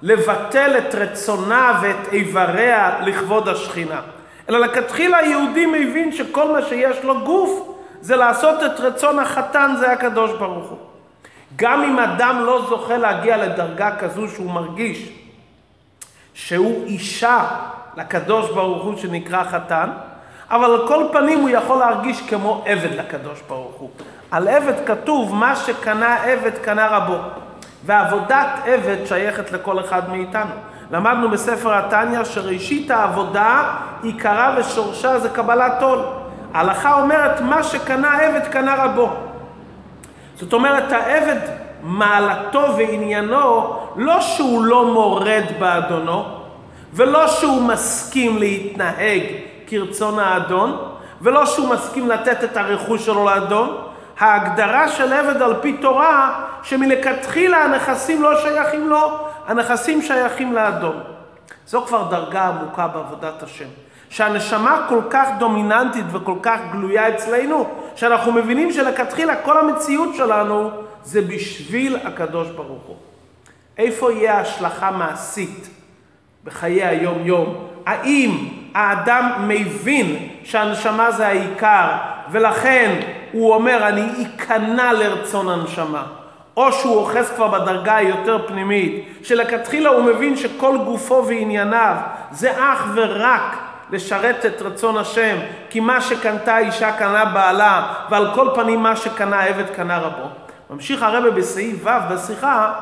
לבטל 0.02 0.78
את 0.78 0.94
רצונה 0.94 1.78
ואת 1.82 2.12
איבריה 2.12 3.00
לכבוד 3.00 3.48
השכינה, 3.48 4.00
אלא 4.48 4.58
לכתחילה 4.58 5.18
היהודי 5.18 5.66
מבין 5.66 6.12
שכל 6.12 6.52
מה 6.52 6.62
שיש 6.62 7.04
לו 7.04 7.20
גוף 7.20 7.73
זה 8.04 8.16
לעשות 8.16 8.62
את 8.62 8.80
רצון 8.80 9.18
החתן, 9.18 9.74
זה 9.78 9.92
הקדוש 9.92 10.30
ברוך 10.32 10.70
הוא. 10.70 10.78
גם 11.56 11.82
אם 11.82 11.98
אדם 11.98 12.42
לא 12.46 12.66
זוכה 12.68 12.96
להגיע 12.96 13.36
לדרגה 13.36 13.96
כזו 13.96 14.28
שהוא 14.28 14.50
מרגיש 14.50 15.12
שהוא 16.34 16.86
אישה 16.86 17.44
לקדוש 17.96 18.50
ברוך 18.50 18.84
הוא 18.84 18.96
שנקרא 18.96 19.44
חתן, 19.44 19.90
אבל 20.50 20.64
על 20.64 20.88
כל 20.88 21.04
פנים 21.12 21.40
הוא 21.40 21.48
יכול 21.48 21.78
להרגיש 21.78 22.20
כמו 22.20 22.62
עבד 22.66 22.92
לקדוש 22.98 23.40
ברוך 23.48 23.74
הוא. 23.74 23.90
על 24.30 24.48
עבד 24.48 24.86
כתוב, 24.86 25.34
מה 25.34 25.56
שקנה 25.56 26.14
עבד 26.22 26.58
קנה 26.62 26.86
רבו. 26.86 27.16
ועבודת 27.84 28.48
עבד 28.64 29.06
שייכת 29.06 29.52
לכל 29.52 29.80
אחד 29.80 30.10
מאיתנו. 30.10 30.54
למדנו 30.90 31.30
בספר 31.30 31.74
התניא 31.74 32.24
שראשית 32.24 32.90
העבודה, 32.90 33.74
עיקרה 34.02 34.56
ושורשה 34.58 35.18
זה 35.18 35.28
קבלת 35.28 35.82
עול. 35.82 36.23
ההלכה 36.54 36.94
אומרת, 36.94 37.40
מה 37.40 37.62
שקנה 37.62 38.18
עבד 38.18 38.46
קנה 38.46 38.84
רבו. 38.84 39.10
זאת 40.36 40.52
אומרת, 40.52 40.92
העבד, 40.92 41.40
מעלתו 41.82 42.74
ועניינו, 42.76 43.76
לא 43.96 44.20
שהוא 44.20 44.64
לא 44.64 44.86
מורד 44.86 45.44
באדונו, 45.58 46.24
ולא 46.92 47.28
שהוא 47.28 47.62
מסכים 47.62 48.38
להתנהג 48.38 49.22
כרצון 49.66 50.18
האדון, 50.18 50.78
ולא 51.20 51.46
שהוא 51.46 51.68
מסכים 51.68 52.08
לתת 52.08 52.44
את 52.44 52.56
הרכוש 52.56 53.06
שלו 53.06 53.24
לאדון. 53.24 53.76
ההגדרה 54.18 54.88
של 54.88 55.12
עבד 55.12 55.42
על 55.42 55.54
פי 55.60 55.72
תורה, 55.72 56.44
שמלכתחילה 56.62 57.64
הנכסים 57.64 58.22
לא 58.22 58.40
שייכים 58.40 58.88
לו, 58.88 59.18
הנכסים 59.46 60.02
שייכים 60.02 60.52
לאדון. 60.52 61.00
זו 61.66 61.82
כבר 61.86 62.02
דרגה 62.10 62.48
עמוקה 62.48 62.86
בעבודת 62.86 63.42
השם. 63.42 63.83
שהנשמה 64.14 64.86
כל 64.88 65.00
כך 65.10 65.28
דומיננטית 65.38 66.04
וכל 66.12 66.34
כך 66.42 66.60
גלויה 66.72 67.08
אצלנו, 67.08 67.66
שאנחנו 67.96 68.32
מבינים 68.32 68.72
שלכתחילה 68.72 69.36
כל 69.36 69.58
המציאות 69.58 70.14
שלנו 70.14 70.70
זה 71.04 71.22
בשביל 71.22 71.96
הקדוש 72.04 72.48
ברוך 72.48 72.82
הוא. 72.86 72.96
איפה 73.78 74.12
יהיה 74.12 74.40
השלכה 74.40 74.90
מעשית 74.90 75.68
בחיי 76.44 76.84
היום-יום? 76.84 77.66
האם 77.86 78.48
האדם 78.74 79.30
מבין 79.48 80.28
שהנשמה 80.44 81.10
זה 81.10 81.26
העיקר, 81.26 81.88
ולכן 82.30 83.00
הוא 83.32 83.54
אומר, 83.54 83.88
אני 83.88 84.06
אכנע 84.36 84.92
לרצון 84.92 85.48
הנשמה. 85.48 86.06
או 86.56 86.72
שהוא 86.72 86.96
אוחז 86.96 87.30
כבר 87.36 87.48
בדרגה 87.48 87.96
היותר 87.96 88.46
פנימית, 88.46 89.18
שלכתחילה 89.22 89.90
הוא 89.90 90.02
מבין 90.02 90.36
שכל 90.36 90.78
גופו 90.84 91.24
וענייניו 91.28 91.96
זה 92.30 92.52
אך 92.58 92.86
ורק 92.94 93.73
לשרת 93.94 94.46
את 94.46 94.62
רצון 94.62 94.96
השם, 94.96 95.36
כי 95.70 95.80
מה 95.80 96.00
שקנתה 96.00 96.58
אישה 96.58 96.92
קנה 96.92 97.24
בעלה, 97.24 97.94
ועל 98.10 98.34
כל 98.34 98.48
פנים 98.54 98.82
מה 98.82 98.96
שקנה 98.96 99.42
עבד 99.42 99.70
קנה 99.70 99.98
רבו. 99.98 100.28
ממשיך 100.70 101.02
הרבה 101.02 101.30
בסעיף 101.30 101.76
ו' 101.84 101.88
בשיחה, 102.10 102.72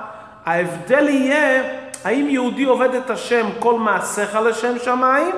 ההבדל 0.47 1.09
יהיה 1.09 1.63
האם 2.05 2.29
יהודי 2.29 2.65
עובד 2.65 2.95
את 2.95 3.11
השם 3.11 3.47
כל 3.59 3.79
מעשיך 3.79 4.39
לשם 4.45 4.79
שמיים, 4.79 5.35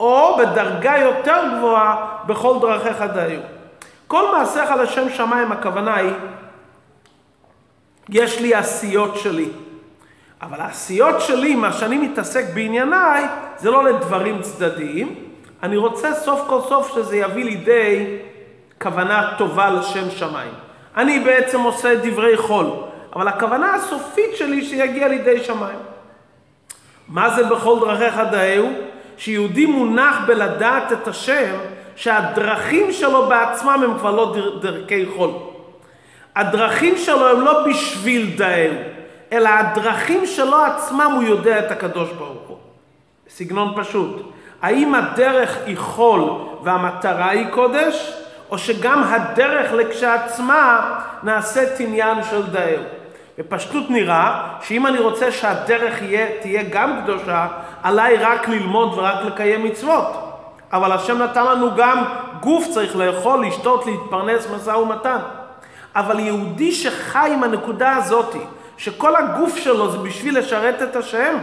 או 0.00 0.36
בדרגה 0.38 0.98
יותר 0.98 1.42
גבוהה 1.56 2.06
בכל 2.26 2.58
דרכיך 2.60 3.04
דיו. 3.14 3.40
כל 4.06 4.38
מעשיך 4.38 4.70
לשם 4.70 5.10
שמיים 5.10 5.52
הכוונה 5.52 5.96
היא, 5.96 6.12
יש 8.08 8.40
לי 8.40 8.54
עשיות 8.54 9.16
שלי. 9.16 9.48
אבל 10.42 10.60
העשיות 10.60 11.20
שלי, 11.20 11.54
מה 11.54 11.72
שאני 11.72 11.98
מתעסק 11.98 12.44
בענייניי, 12.54 13.24
זה 13.58 13.70
לא 13.70 13.84
לדברים 13.84 14.42
צדדיים. 14.42 15.14
אני 15.62 15.76
רוצה 15.76 16.14
סוף 16.14 16.40
כל 16.46 16.60
סוף 16.68 16.94
שזה 16.94 17.16
יביא 17.16 17.44
לידי 17.44 18.16
כוונה 18.82 19.34
טובה 19.38 19.70
לשם 19.70 20.10
שמיים. 20.10 20.52
אני 20.96 21.20
בעצם 21.20 21.60
עושה 21.60 21.94
דברי 21.94 22.36
חול, 22.36 22.66
אבל 23.16 23.28
הכוונה 23.28 23.74
הסופית 23.74 24.36
שלי 24.36 24.64
שיגיע 24.64 25.08
לידי 25.08 25.44
שמיים. 25.44 25.78
מה 27.08 27.30
זה 27.30 27.44
בכל 27.44 27.78
דרכיך 27.80 28.20
דאהו? 28.30 28.68
שיהודי 29.16 29.66
מונח 29.66 30.16
בלדעת 30.26 30.92
את 30.92 31.08
השם, 31.08 31.54
שהדרכים 31.96 32.92
שלו 32.92 33.26
בעצמם 33.26 33.80
הם 33.84 33.98
כבר 33.98 34.10
לא 34.10 34.36
דרכי 34.60 35.06
חול. 35.16 35.30
הדרכים 36.36 36.96
שלו 36.96 37.28
הם 37.28 37.40
לא 37.40 37.66
בשביל 37.66 38.30
דאהו. 38.36 38.74
אלא 39.32 39.48
הדרכים 39.48 40.26
שלו 40.26 40.64
עצמם 40.64 41.12
הוא 41.14 41.22
יודע 41.22 41.58
את 41.58 41.70
הקדוש 41.70 42.12
ברוך 42.12 42.48
הוא. 42.48 42.56
סגנון 43.28 43.74
פשוט. 43.76 44.22
האם 44.62 44.94
הדרך 44.94 45.56
היא 45.66 45.78
חול 45.78 46.30
והמטרה 46.62 47.30
היא 47.30 47.46
קודש, 47.50 48.12
או 48.50 48.58
שגם 48.58 49.02
הדרך 49.02 49.72
לכשעצמה 49.72 50.98
נעשית 51.22 51.68
עניין 51.78 52.22
של 52.30 52.46
דאר. 52.46 52.82
בפשטות 53.38 53.90
נראה 53.90 54.48
שאם 54.62 54.86
אני 54.86 54.98
רוצה 54.98 55.32
שהדרך 55.32 56.02
יהיה, 56.02 56.26
תהיה 56.40 56.62
גם 56.62 57.00
קדושה, 57.02 57.46
עליי 57.82 58.16
רק 58.16 58.48
ללמוד 58.48 58.98
ורק 58.98 59.24
לקיים 59.24 59.64
מצוות. 59.64 60.06
אבל 60.72 60.92
השם 60.92 61.18
נתן 61.18 61.44
לנו 61.44 61.74
גם 61.76 62.04
גוף 62.40 62.66
צריך 62.74 62.96
לאכול, 62.96 63.46
לשתות, 63.46 63.86
להתפרנס, 63.86 64.48
משא 64.56 64.70
ומתן. 64.70 65.18
אבל 65.96 66.20
יהודי 66.20 66.72
שחי 66.72 67.30
עם 67.34 67.42
הנקודה 67.42 67.96
הזאתי, 67.96 68.40
שכל 68.76 69.16
הגוף 69.16 69.56
שלו 69.56 69.90
זה 69.90 69.98
בשביל 69.98 70.38
לשרת 70.38 70.82
את 70.82 70.96
השם. 70.96 71.38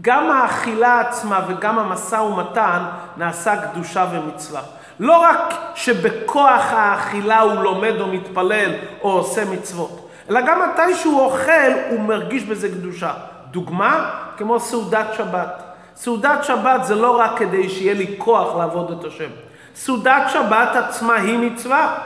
גם 0.00 0.30
האכילה 0.30 1.00
עצמה 1.00 1.40
וגם 1.48 1.78
המשא 1.78 2.16
ומתן 2.16 2.82
נעשה 3.16 3.56
קדושה 3.56 4.06
ומצווה. 4.12 4.60
לא 5.00 5.18
רק 5.18 5.54
שבכוח 5.74 6.62
האכילה 6.70 7.40
הוא 7.40 7.62
לומד 7.62 8.00
או 8.00 8.06
מתפלל 8.06 8.70
או 9.02 9.10
עושה 9.12 9.44
מצוות, 9.44 10.08
אלא 10.30 10.40
גם 10.40 10.60
מתי 10.62 10.94
שהוא 10.94 11.20
אוכל 11.20 11.72
הוא 11.90 12.00
מרגיש 12.00 12.44
בזה 12.44 12.68
קדושה. 12.68 13.12
דוגמה, 13.50 14.10
כמו 14.36 14.60
סעודת 14.60 15.06
שבת. 15.16 15.62
סעודת 15.96 16.44
שבת 16.44 16.84
זה 16.84 16.94
לא 16.94 17.18
רק 17.18 17.38
כדי 17.38 17.68
שיהיה 17.68 17.94
לי 17.94 18.14
כוח 18.18 18.56
לעבוד 18.56 18.90
את 18.90 19.04
השם. 19.04 19.30
סעודת 19.74 20.22
שבת 20.32 20.76
עצמה 20.76 21.14
היא 21.14 21.38
מצווה. 21.38 21.98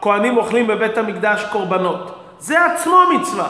כהנים 0.00 0.36
אוכלים 0.36 0.66
בבית 0.66 0.98
המקדש 0.98 1.44
קורבנות. 1.52 2.23
זה 2.44 2.64
עצמו 2.64 3.00
מצווה. 3.14 3.48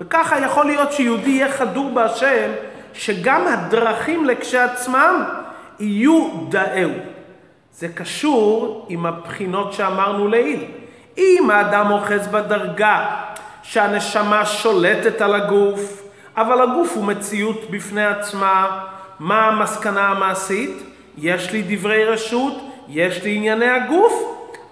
וככה 0.00 0.40
יכול 0.40 0.66
להיות 0.66 0.92
שיהודי 0.92 1.30
יהיה 1.30 1.52
חדור 1.52 1.90
בהשם, 1.90 2.50
שגם 2.94 3.46
הדרכים 3.46 4.24
לכשעצמם 4.24 5.24
יהיו 5.80 6.28
דאהו. 6.48 6.90
זה 7.72 7.88
קשור 7.88 8.86
עם 8.88 9.06
הבחינות 9.06 9.72
שאמרנו 9.72 10.28
לעיל. 10.28 10.64
אם 11.18 11.50
האדם 11.50 11.90
אוחז 11.90 12.28
בדרגה 12.28 13.06
שהנשמה 13.62 14.46
שולטת 14.46 15.20
על 15.20 15.34
הגוף, 15.34 16.02
אבל 16.36 16.62
הגוף 16.62 16.92
הוא 16.94 17.04
מציאות 17.04 17.70
בפני 17.70 18.06
עצמה, 18.06 18.80
מה 19.20 19.46
המסקנה 19.46 20.08
המעשית? 20.08 20.82
יש 21.18 21.52
לי 21.52 21.64
דברי 21.68 22.04
רשות, 22.04 22.54
יש 22.88 23.24
לי 23.24 23.36
ענייני 23.36 23.70
הגוף, 23.70 24.12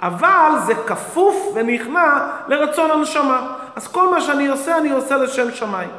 אבל 0.03 0.51
זה 0.67 0.75
כפוף 0.75 1.53
ונכנע 1.55 2.29
לרצון 2.49 2.91
הנשמה. 2.91 3.62
אז 3.77 3.89
כל 3.89 4.11
מה 4.11 4.21
שאני 4.21 4.47
עושה, 4.47 4.79
אני 4.79 4.91
עושה 4.91 5.17
לשם 5.17 5.51
שמיים. 5.51 5.91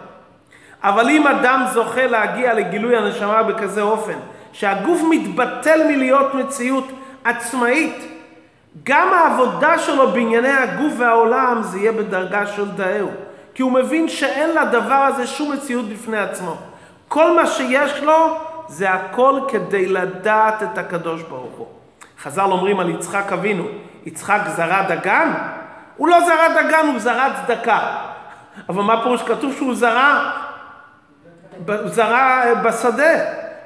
אבל 0.84 1.10
אם 1.10 1.28
אדם 1.28 1.66
זוכה 1.74 2.08
להגיע 2.08 2.54
לגילוי 2.54 2.98
הנשמה 2.98 3.44
בכזה 3.44 3.82
אופן, 3.82 4.18
שהגוף 4.52 5.02
מתבטל 5.10 5.88
מלהיות 5.88 6.34
מציאות 6.34 6.88
עצמאית, 7.24 8.08
גם 8.84 9.08
העבודה 9.14 9.80
שלו 9.80 10.12
בענייני 10.12 10.50
הגוף 10.50 10.94
והעולם 10.98 11.64
זה 11.64 11.80
יהיה 11.80 11.92
בדרגה 11.92 12.48
של 12.48 12.72
דאהו. 12.72 13.10
כי 13.54 13.62
הוא 13.62 13.72
מבין 13.72 14.10
שאין 14.10 14.50
לדבר 14.50 14.94
הזה 14.94 15.28
שום 15.28 15.52
מציאות 15.52 15.90
בפני 15.90 16.18
עצמו. 16.18 16.56
כל 17.08 17.36
מה 17.36 17.48
שיש 17.48 18.04
לו 18.04 18.38
זה 18.68 18.90
הכל 18.90 19.40
כדי 19.48 19.86
לדעת 19.86 20.64
את 20.64 20.78
הקדוש 20.78 21.22
ברוך 21.22 21.56
הוא. 21.58 21.68
חז"ל 22.22 22.52
אומרים 22.52 22.80
על 22.80 22.90
יצחק 22.90 23.32
אבינו, 23.34 23.64
יצחק 24.06 24.42
זרע 24.56 24.82
דגן? 24.82 25.34
הוא 25.98 26.08
לא 26.08 26.20
זרע 26.26 26.62
דגן, 26.62 26.88
הוא 26.88 27.00
זרע 27.00 27.28
צדקה. 27.46 27.80
אבל 28.70 28.82
מה 28.82 29.04
פירוש? 29.04 29.22
כתוב 29.22 29.54
שהוא 29.54 29.76
זרע, 29.76 30.32
הוא 31.68 31.88
זרע 31.88 32.54
בשדה. 32.64 33.14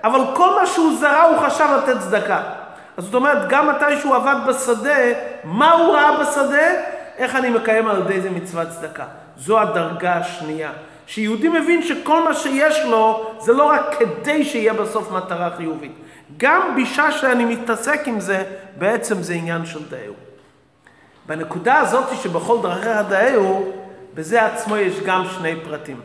אבל 0.04 0.20
כל 0.36 0.60
מה 0.60 0.66
שהוא 0.66 0.96
זרע 1.00 1.22
הוא 1.22 1.38
חשב 1.38 1.66
לתת 1.78 2.00
צדקה. 2.00 2.42
אז 2.98 3.04
זאת 3.04 3.14
אומרת, 3.14 3.50
גם 3.50 3.68
מתי 3.68 3.98
שהוא 4.02 4.16
עבד 4.16 4.36
בשדה, 4.48 4.98
מה 5.44 5.72
הוא 5.72 5.94
ראה 5.94 6.18
בשדה? 6.20 6.68
איך 7.18 7.36
אני 7.36 7.50
מקיים 7.50 7.88
על 7.88 8.02
ידי 8.02 8.22
זה 8.22 8.30
מצוות 8.30 8.68
צדקה. 8.70 9.06
זו 9.38 9.60
הדרגה 9.60 10.14
השנייה. 10.14 10.72
שיהודי 11.08 11.50
מבין 11.50 11.84
שכל 11.84 12.24
מה 12.24 12.34
שיש 12.34 12.86
לו 12.86 13.32
זה 13.40 13.54
לא 13.54 13.64
רק 13.64 13.96
כדי 14.00 14.46
שיהיה 14.46 14.74
בסוף 14.74 15.12
מטרה 15.12 15.50
חיובית. 15.58 15.92
גם 16.38 16.82
בשעה 16.82 17.12
שאני 17.12 17.46
מתעסק 17.46 18.08
עם 18.08 18.20
זה, 18.20 18.44
בעצם 18.78 19.22
זה 19.22 19.34
עניין 19.34 19.66
של 19.66 19.90
דאהו. 19.90 20.27
בנקודה 21.28 21.78
הזאת 21.78 22.18
שבכל 22.24 22.58
דרכי 22.62 22.90
הדאהו, 22.90 23.72
בזה 24.14 24.46
עצמו 24.46 24.78
יש 24.78 25.00
גם 25.00 25.26
שני 25.38 25.56
פרטים. 25.64 26.02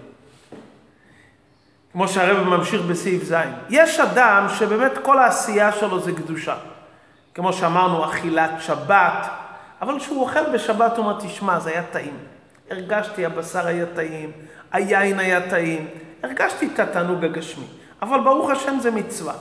כמו 1.92 2.08
שהרב 2.08 2.48
ממשיך 2.48 2.82
בסעיף 2.82 3.24
ז'. 3.24 3.35
יש 3.70 4.00
אדם 4.00 4.46
שבאמת 4.58 4.92
כל 5.02 5.18
העשייה 5.18 5.72
שלו 5.72 6.00
זה 6.00 6.12
קדושה. 6.12 6.56
כמו 7.35 7.52
שאמרנו, 7.52 8.04
אכילת 8.04 8.50
שבת, 8.61 9.28
אבל 9.82 9.98
כשהוא 9.98 10.20
אוכל 10.20 10.50
בשבת 10.54 10.96
הוא 10.96 11.06
אומר, 11.06 11.20
תשמע, 11.20 11.61
זה 11.61 11.70
היה 11.70 11.82
טעים. 11.82 12.18
הרגשתי, 12.70 13.26
הבשר 13.26 13.66
היה 13.66 13.87
טעים, 13.94 14.32
היין 14.72 15.18
היה 15.18 15.50
טעים, 15.50 15.88
הרגשתי 16.22 16.68
את 16.74 16.78
התענוג 16.78 17.24
הגשמי. 17.24 17.64
אבל 18.02 18.20
ברוך 18.20 18.50
השם 18.50 18.78
זה 18.80 18.90
מצווה. 18.90 19.35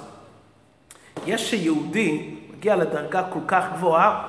יש 1.26 1.50
שיהודי 1.50 2.36
מגיע 2.54 2.76
לדרגה 2.76 3.24
כל 3.30 3.40
כך 3.48 3.66
גבוהה, 3.74 4.28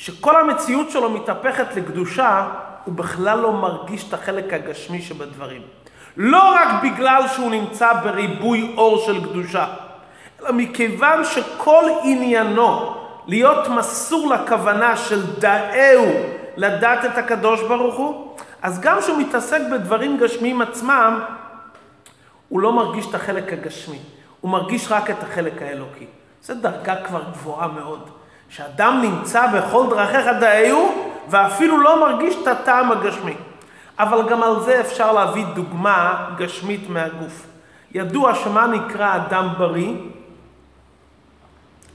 שכל 0.00 0.40
המציאות 0.40 0.90
שלו 0.90 1.10
מתהפכת 1.10 1.76
לקדושה, 1.76 2.48
הוא 2.84 2.94
בכלל 2.94 3.38
לא 3.38 3.52
מרגיש 3.52 4.08
את 4.08 4.14
החלק 4.14 4.52
הגשמי 4.52 5.02
שבדברים. 5.02 5.62
לא 6.16 6.54
רק 6.54 6.68
בגלל 6.82 7.22
שהוא 7.28 7.50
נמצא 7.50 7.92
בריבוי 7.92 8.74
אור 8.76 8.98
של 9.06 9.24
קדושה, 9.24 9.66
אלא 10.40 10.52
מכיוון 10.52 11.24
שכל 11.24 11.84
עניינו 12.02 12.94
להיות 13.26 13.68
מסור 13.68 14.34
לכוונה 14.34 14.96
של 14.96 15.40
דאהו 15.40 16.06
לדעת 16.56 17.04
את 17.04 17.18
הקדוש 17.18 17.62
ברוך 17.62 17.94
הוא, 17.94 18.36
אז 18.62 18.80
גם 18.80 18.98
כשהוא 19.00 19.18
מתעסק 19.18 19.60
בדברים 19.72 20.18
גשמיים 20.18 20.62
עצמם, 20.62 21.20
הוא 22.48 22.60
לא 22.60 22.72
מרגיש 22.72 23.06
את 23.06 23.14
החלק 23.14 23.52
הגשמי, 23.52 23.98
הוא 24.40 24.50
מרגיש 24.50 24.92
רק 24.92 25.10
את 25.10 25.22
החלק 25.22 25.62
האלוקי. 25.62 26.06
זו 26.42 26.54
דרגה 26.54 26.96
כבר 27.04 27.22
גבוהה 27.32 27.68
מאוד. 27.68 28.19
שאדם 28.50 29.02
נמצא 29.02 29.46
בכל 29.46 29.86
דרכיך 29.90 30.26
דאהו, 30.40 31.12
ואפילו 31.28 31.80
לא 31.80 32.00
מרגיש 32.00 32.36
את 32.42 32.46
הטעם 32.46 32.92
הגשמי. 32.92 33.34
אבל 33.98 34.28
גם 34.28 34.42
על 34.42 34.60
זה 34.60 34.80
אפשר 34.80 35.12
להביא 35.12 35.44
דוגמה 35.54 36.26
גשמית 36.36 36.90
מהגוף. 36.90 37.46
ידוע 37.94 38.34
שמה 38.34 38.66
נקרא 38.66 39.16
אדם 39.16 39.48
בריא? 39.58 39.94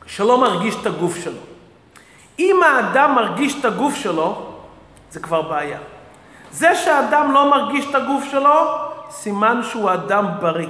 שלא 0.06 0.38
מרגיש 0.42 0.76
את 0.82 0.86
הגוף 0.86 1.18
שלו. 1.24 1.42
אם 2.40 2.64
האדם 2.64 3.16
מרגיש 3.16 3.60
את 3.60 3.66
הגוף 3.66 3.96
שלו, 3.96 4.52
זה 5.12 5.20
כבר 5.20 5.42
בעיה. 5.42 5.80
זה 6.52 6.76
שהאדם 6.76 7.32
לא 7.32 7.50
מרגיש 7.50 7.86
את 7.90 7.96
הגוף 7.96 8.24
שלו, 8.32 8.76
סימן 9.10 9.64
שהוא 9.64 9.94
אדם 9.94 10.26
בריא. 10.40 10.68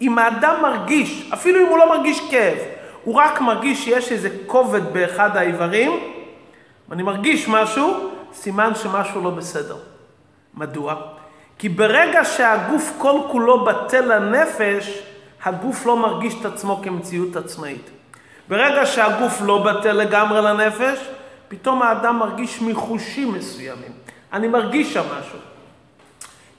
אם 0.00 0.18
האדם 0.18 0.62
מרגיש, 0.62 1.30
אפילו 1.34 1.60
אם 1.60 1.66
הוא 1.66 1.78
לא 1.78 1.88
מרגיש 1.88 2.30
כאב, 2.30 2.58
הוא 3.06 3.14
רק 3.14 3.40
מרגיש 3.40 3.84
שיש 3.84 4.12
איזה 4.12 4.28
כובד 4.46 4.92
באחד 4.92 5.36
האיברים, 5.36 5.90
ואני 6.88 7.02
מרגיש 7.02 7.48
משהו, 7.48 8.10
סימן 8.32 8.74
שמשהו 8.74 9.24
לא 9.24 9.30
בסדר. 9.30 9.76
מדוע? 10.54 10.94
כי 11.58 11.68
ברגע 11.68 12.24
שהגוף 12.24 12.92
כל 12.98 13.20
כולו 13.30 13.64
בטל 13.64 14.14
לנפש, 14.14 15.02
הגוף 15.44 15.86
לא 15.86 15.96
מרגיש 15.96 16.34
את 16.40 16.44
עצמו 16.44 16.80
כמציאות 16.82 17.36
עצמאית. 17.36 17.90
ברגע 18.48 18.86
שהגוף 18.86 19.40
לא 19.40 19.62
בטל 19.62 19.92
לגמרי 19.92 20.42
לנפש, 20.42 20.98
פתאום 21.48 21.82
האדם 21.82 22.18
מרגיש 22.18 22.62
מחושים 22.62 23.32
מסוימים. 23.32 23.92
אני 24.32 24.48
מרגיש 24.48 24.94
שם 24.94 25.04
משהו. 25.18 25.38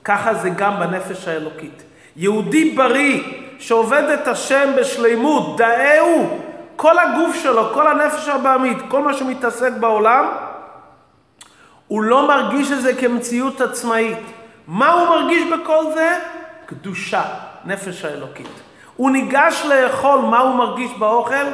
ככה 0.04 0.34
זה 0.34 0.50
גם 0.50 0.80
בנפש 0.80 1.28
האלוקית. 1.28 1.82
יהודי 2.16 2.74
בריא 2.74 3.47
שעובד 3.58 4.02
את 4.02 4.28
השם 4.28 4.70
בשלימות, 4.78 5.56
דאהו, 5.56 6.38
כל 6.76 6.98
הגוף 6.98 7.36
שלו, 7.42 7.70
כל 7.74 7.86
הנפש 7.86 8.28
הבעמית, 8.28 8.78
כל 8.88 9.02
מה 9.02 9.14
שמתעסק 9.14 9.72
בעולם, 9.80 10.28
הוא 11.88 12.02
לא 12.02 12.28
מרגיש 12.28 12.72
את 12.72 12.82
זה 12.82 12.94
כמציאות 12.94 13.60
עצמאית. 13.60 14.18
מה 14.66 14.92
הוא 14.92 15.08
מרגיש 15.08 15.52
בכל 15.52 15.84
זה? 15.94 16.18
קדושה, 16.66 17.22
נפש 17.64 18.04
האלוקית. 18.04 18.60
הוא 18.96 19.10
ניגש 19.10 19.62
לאכול, 19.68 20.20
מה 20.20 20.38
הוא 20.38 20.54
מרגיש 20.54 20.90
באוכל? 20.98 21.46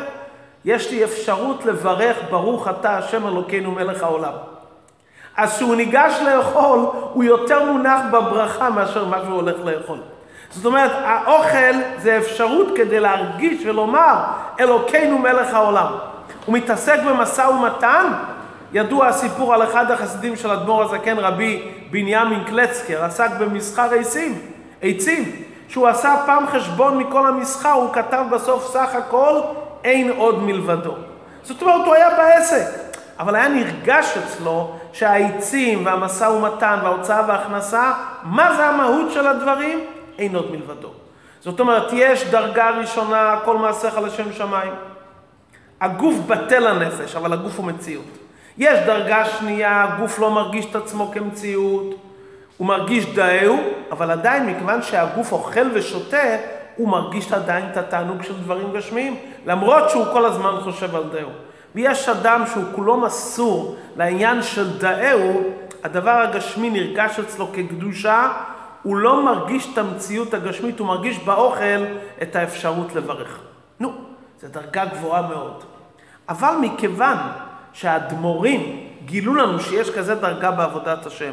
יש 0.64 0.90
לי 0.90 1.05
אפשרות 1.05 1.64
לברך, 1.64 2.17
ברוך 2.31 2.69
אתה 2.69 2.99
השם 2.99 3.27
אלוקינו 3.27 3.71
מלך 3.71 4.03
העולם. 4.03 4.33
אז 5.37 5.57
כשהוא 5.57 5.75
ניגש 5.75 6.14
לאכול, 6.27 6.79
הוא 7.12 7.25
יותר 7.25 7.64
מונח 7.64 8.01
בברכה 8.12 8.71
מאשר 8.71 9.05
מה 9.05 9.19
שהוא 9.25 9.35
הולך 9.35 9.57
לאכול. 9.64 9.99
זאת 10.55 10.64
אומרת, 10.64 10.90
האוכל 11.05 11.75
זה 11.99 12.19
אפשרות 12.19 12.67
כדי 12.77 13.01
להרגיש 13.01 13.67
ולומר, 13.67 14.14
אלוקינו 14.61 15.19
מלך 15.19 15.55
העולם. 15.55 15.87
הוא 16.47 16.55
מתעסק 16.55 16.99
במשא 17.07 17.43
ומתן, 17.43 18.12
ידוע 18.73 19.07
הסיפור 19.07 19.55
על 19.55 19.62
אחד 19.62 19.90
החסידים 19.90 20.37
של 20.37 20.51
אדמו"ר 20.51 20.83
הזקן, 20.83 21.19
רבי 21.19 21.62
בנימין 21.90 22.45
קלצקר, 22.45 23.05
עסק 23.05 23.31
במסחר 23.38 23.95
עצים, 23.95 24.38
עצים, 24.83 25.33
שהוא 25.69 25.88
עשה 25.88 26.14
פעם 26.27 26.47
חשבון 26.47 26.99
מכל 26.99 27.27
המסחר, 27.27 27.73
הוא 27.73 27.93
כתב 27.93 28.25
בסוף 28.31 28.73
סך 28.73 28.95
הכל, 28.95 29.40
אין 29.85 30.11
עוד 30.17 30.43
מלבדו. 30.43 30.95
זאת 31.43 31.62
אומרת, 31.62 31.87
הוא 31.87 31.95
היה 31.95 32.11
בעסק, 32.11 32.67
אבל 33.19 33.35
היה 33.37 33.49
נרגש 33.49 34.19
אצלו 34.19 34.71
שהעצים 34.93 35.87
והמשא 35.87 36.25
ומתן 36.25 36.79
וההוצאה 36.83 37.23
וההכנסה, 37.29 37.93
מה 38.23 38.55
זה 38.57 38.67
המהות 38.67 39.12
של 39.12 39.27
הדברים? 39.27 39.81
אין 40.18 40.35
עוד 40.35 40.50
מלבדו. 40.50 40.90
זאת 41.40 41.61
אומרת, 41.61 41.92
יש 41.92 42.24
דרגה 42.24 42.70
ראשונה, 42.70 43.40
כל 43.44 43.59
מעשיך 43.59 43.98
לשם 43.98 44.33
שמיים. 44.33 44.72
הגוף 45.81 46.14
בטל 46.27 46.72
לנפש, 46.72 47.16
אבל 47.16 47.33
הגוף 47.33 47.59
הוא 47.59 47.66
מציאות. 47.66 48.05
יש 48.59 48.79
דרגה 48.87 49.24
שנייה, 49.24 49.85
הגוף 49.85 50.18
לא 50.18 50.31
מרגיש 50.31 50.66
את 50.70 50.77
עצמו 50.77 51.11
כמציאות, 51.14 51.94
הוא 52.57 52.66
מרגיש 52.66 53.07
דאהו, 53.07 53.59
אבל 53.92 54.11
עדיין, 54.11 54.46
מכיוון 54.46 54.83
שהגוף 54.83 55.33
אוכל 55.33 55.66
ושותה, 55.74 56.37
הוא 56.77 56.88
מרגיש 56.88 57.33
עדיין 57.33 57.64
את 57.72 57.77
התענוג 57.77 58.22
של 58.22 58.40
דברים 58.40 58.72
גשמיים, 58.74 59.16
למרות 59.46 59.90
שהוא 59.90 60.05
כל 60.12 60.24
הזמן 60.24 60.61
חושב 60.61 60.96
על 60.96 61.03
דאהו. 61.12 61.31
ויש 61.74 62.09
אדם 62.09 62.44
שהוא 62.53 62.64
כולו 62.74 62.96
מסור 62.96 63.77
לעניין 63.96 64.42
של 64.42 64.79
דאהו, 64.79 65.42
הדבר 65.85 66.11
הגשמי 66.11 66.70
נרגש 66.70 67.18
אצלו 67.18 67.48
כקדושה, 67.53 68.33
הוא 68.85 68.97
לא 68.97 69.25
מרגיש 69.25 69.68
את 69.73 69.79
המציאות 69.79 70.35
הגשמית, 70.35 70.79
הוא 70.79 70.88
מרגיש 70.88 71.18
באוכל 71.18 71.85
את 72.23 72.37
האפשרות 72.37 72.94
לברך. 72.94 73.38
נו, 73.81 73.92
זו 74.42 74.49
דרגה 74.49 74.85
גבוהה 74.85 75.23
מאוד. 75.29 75.64
אבל 76.29 76.55
מכיוון 76.61 77.16
שהאדמו"רים 77.73 78.88
גילו 79.05 79.35
לנו 79.35 79.61
שיש 79.61 79.90
כזה 79.90 80.14
דרגה 80.14 80.51
בעבודת 80.51 81.07
השם, 81.07 81.33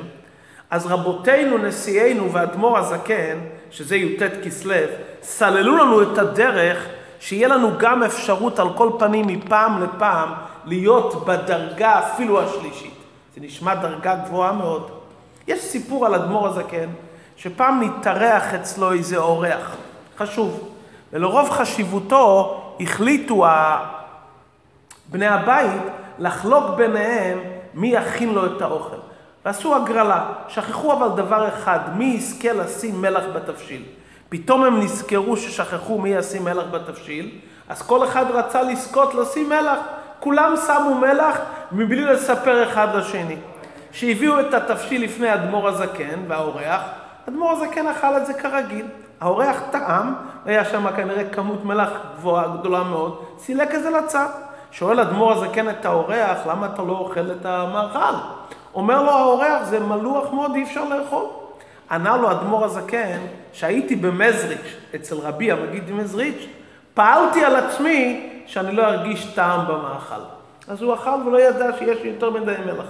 אז 0.69 0.85
רבותינו, 0.85 1.57
נשיאינו 1.57 2.33
ואדמו"ר 2.33 2.77
הזקן, 2.77 3.37
שזה 3.71 3.95
י"ט 3.95 4.23
כסלו, 4.43 4.75
סללו 5.21 5.77
לנו 5.77 6.01
את 6.01 6.17
הדרך 6.17 6.85
שיהיה 7.19 7.47
לנו 7.47 7.71
גם 7.77 8.03
אפשרות 8.03 8.59
על 8.59 8.67
כל 8.73 8.91
פנים 8.99 9.27
מפעם 9.27 9.83
לפעם 9.83 10.29
להיות 10.65 11.25
בדרגה 11.25 11.99
אפילו 11.99 12.41
השלישית. 12.41 12.93
זה 13.35 13.41
נשמע 13.41 13.75
דרגה 13.75 14.15
גבוהה 14.15 14.51
מאוד. 14.51 14.91
יש 15.47 15.61
סיפור 15.61 16.05
על 16.05 16.15
אדמו"ר 16.15 16.47
הזקן, 16.47 16.89
שפעם 17.41 17.83
נתארח 17.83 18.53
אצלו 18.53 18.91
איזה 18.91 19.17
אורח, 19.17 19.75
חשוב. 20.17 20.69
ולרוב 21.13 21.49
חשיבותו 21.49 22.61
החליטו 22.79 23.45
בני 25.09 25.27
הבית 25.27 25.81
לחלוק 26.19 26.75
ביניהם 26.75 27.39
מי 27.73 27.87
יכין 27.87 28.33
לו 28.33 28.45
את 28.45 28.61
האוכל. 28.61 28.95
ועשו 29.45 29.75
הגרלה. 29.75 30.25
שכחו 30.47 30.93
אבל 30.93 31.09
דבר 31.15 31.47
אחד, 31.47 31.79
מי 31.95 32.05
יזכה 32.05 32.53
לשים 32.53 33.01
מלח 33.01 33.23
בתבשיל. 33.35 33.83
פתאום 34.29 34.63
הם 34.63 34.79
נזכרו 34.79 35.37
ששכחו 35.37 35.97
מי 35.97 36.09
ישים 36.09 36.43
מלח 36.43 36.65
בתבשיל, 36.71 37.39
אז 37.69 37.81
כל 37.81 38.03
אחד 38.03 38.25
רצה 38.31 38.61
לזכות 38.61 39.15
לשים 39.15 39.49
מלח. 39.49 39.79
כולם 40.19 40.53
שמו 40.67 40.95
מלח 40.95 41.37
מבלי 41.71 42.05
לספר 42.05 42.69
אחד 42.69 42.95
לשני. 42.95 43.37
שהביאו 43.91 44.39
את 44.39 44.53
התבשיל 44.53 45.03
לפני 45.03 45.33
אדמו"ר 45.33 45.67
הזקן 45.67 46.19
והאורח, 46.27 46.81
אדמו"ר 47.29 47.51
הזקן 47.51 47.87
אכל 47.87 48.17
את 48.17 48.25
זה 48.25 48.33
כרגיל. 48.33 48.85
האורח 49.21 49.61
טעם, 49.71 50.13
היה 50.45 50.65
שם 50.65 50.91
כנראה 50.95 51.29
כמות 51.29 51.65
מלח 51.65 51.89
גבוהה, 52.15 52.47
גדולה 52.47 52.83
מאוד, 52.83 53.25
סילק 53.39 53.75
את 53.75 53.83
זה 53.83 53.89
לצד. 53.89 54.27
שואל 54.71 54.99
אדמו"ר 54.99 55.31
הזקן 55.31 55.69
את 55.69 55.85
האורח, 55.85 56.37
למה 56.47 56.65
אתה 56.73 56.81
לא 56.81 56.93
אוכל 56.93 57.31
את 57.31 57.45
המאכל? 57.45 58.15
אומר 58.73 59.03
לו 59.03 59.11
האורח, 59.11 59.63
זה 59.63 59.79
מלוח 59.79 60.33
מאוד, 60.33 60.55
אי 60.55 60.63
אפשר 60.63 60.83
לאכול. 60.89 61.25
ענה 61.91 62.17
לו 62.17 62.31
אדמו"ר 62.31 62.65
הזקן, 62.65 63.19
שהייתי 63.53 63.95
במזריץ', 63.95 64.75
אצל 64.95 65.15
רבי 65.15 65.51
המגיד 65.51 65.91
מזריץ', 65.91 66.47
פעלתי 66.93 67.45
על 67.45 67.55
עצמי 67.55 68.29
שאני 68.45 68.71
לא 68.71 68.83
ארגיש 68.83 69.25
טעם 69.25 69.67
במאכל. 69.67 70.21
אז 70.67 70.81
הוא 70.81 70.93
אכל 70.93 71.27
ולא 71.27 71.41
ידע 71.41 71.77
שיש 71.79 71.99
יותר 72.03 72.29
מדי 72.29 72.55
מלח. 72.65 72.85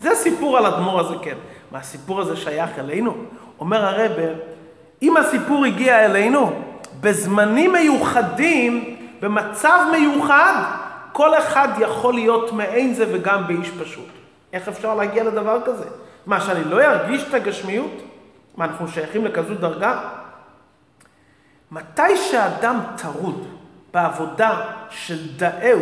זה 0.00 0.14
סיפור 0.14 0.58
על 0.58 0.66
אדמו"ר 0.66 1.00
הזקן. 1.00 1.36
מה 1.70 1.78
הסיפור 1.78 2.20
הזה 2.20 2.36
שייך 2.36 2.78
אלינו? 2.78 3.14
אומר 3.60 3.84
הרבה, 3.84 4.22
אם 5.02 5.16
הסיפור 5.16 5.64
הגיע 5.64 6.04
אלינו, 6.04 6.62
בזמנים 7.00 7.72
מיוחדים, 7.72 8.96
במצב 9.20 9.78
מיוחד, 9.92 10.62
כל 11.12 11.38
אחד 11.38 11.68
יכול 11.78 12.14
להיות 12.14 12.52
מעין 12.52 12.94
זה 12.94 13.04
וגם 13.12 13.46
באיש 13.46 13.70
פשוט. 13.70 14.08
איך 14.52 14.68
אפשר 14.68 14.94
להגיע 14.94 15.24
לדבר 15.24 15.58
כזה? 15.64 15.84
מה, 16.26 16.40
שאני 16.40 16.64
לא 16.64 16.80
ארגיש 16.80 17.24
את 17.28 17.34
הגשמיות? 17.34 18.02
מה, 18.56 18.64
אנחנו 18.64 18.88
שייכים 18.88 19.24
לכזו 19.24 19.54
דרגה? 19.54 20.00
מתי 21.70 22.16
שאדם 22.16 22.80
טרוד 22.96 23.46
בעבודה 23.94 24.60
של 24.90 25.36
דאהו, 25.36 25.80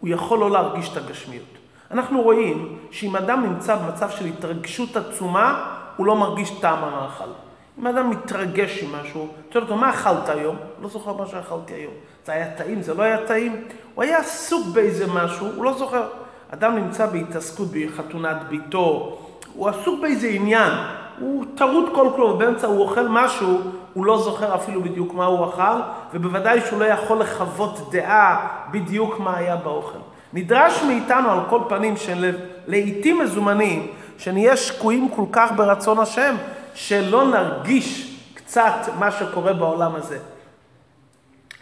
הוא 0.00 0.08
יכול 0.08 0.38
לא 0.38 0.50
להרגיש 0.50 0.92
את 0.92 0.96
הגשמיות. 0.96 1.44
אנחנו 1.90 2.22
רואים 2.22 2.78
שאם 2.90 3.16
אדם 3.16 3.42
נמצא 3.42 3.76
במצב 3.76 4.10
של 4.10 4.24
התרגשות 4.24 4.96
עצומה, 4.96 5.78
הוא 5.96 6.06
לא 6.06 6.16
מרגיש 6.16 6.50
טעם 6.50 6.84
המאכל. 6.84 7.30
אם 7.78 7.86
אדם 7.86 8.10
מתרגש 8.10 8.82
עם 8.82 8.92
משהו, 8.92 9.28
שואל 9.52 9.64
אותו, 9.64 9.76
מה 9.76 9.90
אכלת 9.90 10.28
היום? 10.28 10.56
לא 10.82 10.88
זוכר 10.88 11.12
מה 11.12 11.26
שאכלתי 11.26 11.74
היום. 11.74 11.92
זה 12.26 12.32
היה 12.32 12.50
טעים? 12.50 12.82
זה 12.82 12.94
לא 12.94 13.02
היה 13.02 13.26
טעים? 13.26 13.64
הוא 13.94 14.04
היה 14.04 14.18
עסוק 14.18 14.66
באיזה 14.66 15.06
משהו, 15.14 15.46
הוא 15.56 15.64
לא 15.64 15.72
זוכר. 15.72 16.02
אדם 16.50 16.76
נמצא 16.76 17.06
בהתעסקות 17.06 17.68
בחתונת 17.72 18.36
ביתו, 18.48 19.18
הוא 19.54 19.68
עסוק 19.68 20.00
באיזה 20.00 20.28
עניין, 20.28 20.72
הוא 21.18 21.44
טרוד 21.54 21.84
כל 21.94 22.08
כלום, 22.16 22.38
באמצע 22.38 22.66
הוא 22.66 22.80
אוכל 22.80 23.08
משהו, 23.08 23.60
הוא 23.94 24.06
לא 24.06 24.18
זוכר 24.18 24.54
אפילו 24.54 24.82
בדיוק 24.82 25.14
מה 25.14 25.24
הוא 25.24 25.48
אכל, 25.48 25.80
ובוודאי 26.14 26.60
שהוא 26.60 26.80
לא 26.80 26.84
יכול 26.84 27.20
לחוות 27.20 27.88
דעה 27.92 28.48
בדיוק 28.70 29.20
מה 29.20 29.36
היה 29.36 29.56
באוכל. 29.56 29.98
נדרש 30.32 30.82
מאיתנו 30.82 31.30
על 31.30 31.38
כל 31.48 31.60
פנים 31.68 31.94
שלעיתים 31.96 33.18
מזומנים, 33.18 33.86
שנהיה 34.18 34.56
שקועים 34.56 35.08
כל 35.08 35.24
כך 35.32 35.52
ברצון 35.56 35.98
השם, 35.98 36.36
שלא 36.74 37.24
נרגיש 37.24 38.16
קצת 38.34 38.88
מה 38.98 39.10
שקורה 39.10 39.52
בעולם 39.52 39.94
הזה. 39.94 40.18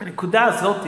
הנקודה 0.00 0.44
הזאת, 0.44 0.86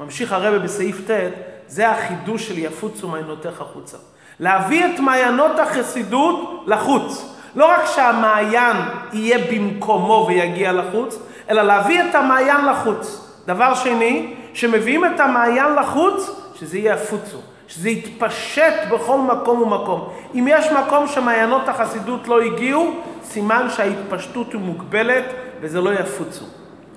ממשיך 0.00 0.32
הרבה 0.32 0.58
בסעיף 0.58 1.10
ט', 1.10 1.30
זה 1.66 1.90
החידוש 1.90 2.48
של 2.48 2.58
יפוצו 2.58 3.08
מעיינותיך 3.08 3.60
החוצה. 3.60 3.96
להביא 4.40 4.84
את 4.86 5.00
מעיינות 5.00 5.58
החסידות 5.58 6.64
לחוץ. 6.66 7.34
לא 7.54 7.66
רק 7.66 7.86
שהמעיין 7.94 8.76
יהיה 9.12 9.38
במקומו 9.52 10.24
ויגיע 10.28 10.72
לחוץ, 10.72 11.18
אלא 11.50 11.62
להביא 11.62 12.02
את 12.02 12.14
המעיין 12.14 12.64
לחוץ. 12.64 13.24
דבר 13.46 13.74
שני, 13.74 14.34
שמביאים 14.54 15.04
את 15.04 15.20
המעיין 15.20 15.74
לחוץ, 15.74 16.30
שזה 16.54 16.78
יהיה 16.78 16.94
יפוצו. 16.94 17.38
שזה 17.68 17.90
יתפשט 17.90 18.74
בכל 18.90 19.18
מקום 19.18 19.62
ומקום. 19.62 20.08
אם 20.34 20.46
יש 20.50 20.66
מקום 20.72 21.06
שמעיינות 21.06 21.68
החסידות 21.68 22.28
לא 22.28 22.40
הגיעו, 22.40 22.94
סימן 23.24 23.66
שההתפשטות 23.70 24.52
היא 24.52 24.60
מוגבלת 24.60 25.24
וזה 25.60 25.80
לא 25.80 25.94
יפוצו. 25.94 26.44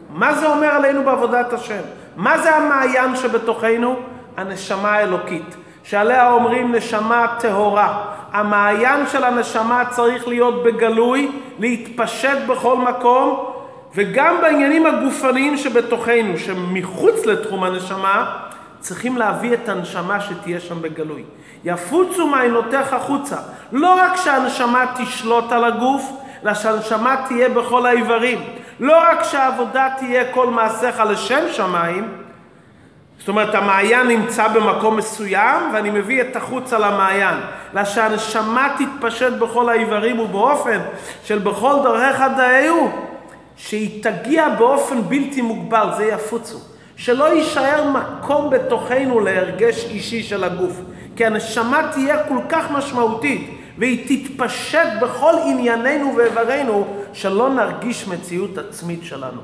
מה 0.10 0.34
זה 0.34 0.48
אומר 0.48 0.68
עלינו 0.68 1.04
בעבודת 1.04 1.54
השם? 1.54 1.82
מה 2.16 2.38
זה 2.38 2.56
המעיין 2.56 3.16
שבתוכנו? 3.16 3.96
הנשמה 4.38 4.92
האלוקית, 4.92 5.56
שעליה 5.84 6.32
אומרים 6.32 6.76
נשמה 6.76 7.28
טהורה. 7.40 8.04
המעיין 8.32 9.08
של 9.08 9.24
הנשמה 9.24 9.84
צריך 9.90 10.28
להיות 10.28 10.64
בגלוי, 10.64 11.32
להתפשט 11.60 12.38
בכל 12.48 12.78
מקום, 12.78 13.46
וגם 13.96 14.42
בעניינים 14.42 14.86
הגופניים 14.86 15.58
שבתוכנו, 15.58 16.38
שמחוץ 16.38 17.26
לתחום 17.26 17.64
הנשמה, 17.64 18.38
צריכים 18.82 19.18
להביא 19.18 19.54
את 19.54 19.70
הנשמה 19.70 20.22
שתהיה 20.22 20.60
שם 20.60 20.82
בגלוי. 20.82 21.24
יפוצו 21.64 22.28
מעיינותיך 22.28 22.94
החוצה. 22.94 23.38
לא 23.72 23.96
רק 23.96 24.16
שהנשמה 24.16 24.86
תשלוט 24.98 25.52
על 25.52 25.64
הגוף, 25.64 26.12
אלא 26.44 26.54
שהנשמה 26.54 27.16
תהיה 27.28 27.50
בכל 27.50 27.86
האיברים. 27.86 28.40
לא 28.80 28.98
רק 28.98 29.24
שהעבודה 29.24 29.90
תהיה 29.98 30.34
כל 30.34 30.48
מעשיך 30.48 31.00
לשם 31.00 31.44
שמיים, 31.52 32.22
זאת 33.22 33.28
אומרת 33.28 33.56
המעיין 33.56 34.08
נמצא 34.08 34.48
במקום 34.48 34.98
מסוים 34.98 35.74
ואני 35.74 35.90
מביא 35.90 36.22
את 36.22 36.36
החוץ 36.36 36.74
על 36.74 36.84
המעיין, 36.84 37.36
אלא 37.74 37.86
שהנשמה 37.86 38.76
תתפשט 38.78 39.34
בכל 39.34 39.70
האיברים 39.70 40.20
ובאופן 40.20 40.80
של 41.24 41.40
בכל 41.40 41.74
דרכיך 41.84 42.24
דאהו, 42.38 42.92
שהיא 43.56 44.04
תגיע 44.04 44.50
באופן 44.50 45.02
בלתי 45.02 45.42
מוגבל, 45.42 45.88
זה 45.98 46.06
יפוצו. 46.06 46.71
שלא 47.02 47.34
יישאר 47.34 47.84
מקום 47.90 48.50
בתוכנו 48.50 49.20
להרגש 49.20 49.86
אישי 49.86 50.24
של 50.24 50.44
הגוף, 50.44 50.82
כי 51.16 51.26
הנשמה 51.26 51.90
תהיה 51.92 52.24
כל 52.24 52.38
כך 52.50 52.72
משמעותית 52.72 53.60
והיא 53.78 54.28
תתפשט 54.28 54.88
בכל 55.02 55.34
ענייננו 55.46 56.16
ואיברינו 56.16 56.88
שלא 57.14 57.50
נרגיש 57.50 58.08
מציאות 58.08 58.58
עצמית 58.58 59.04
שלנו. 59.04 59.42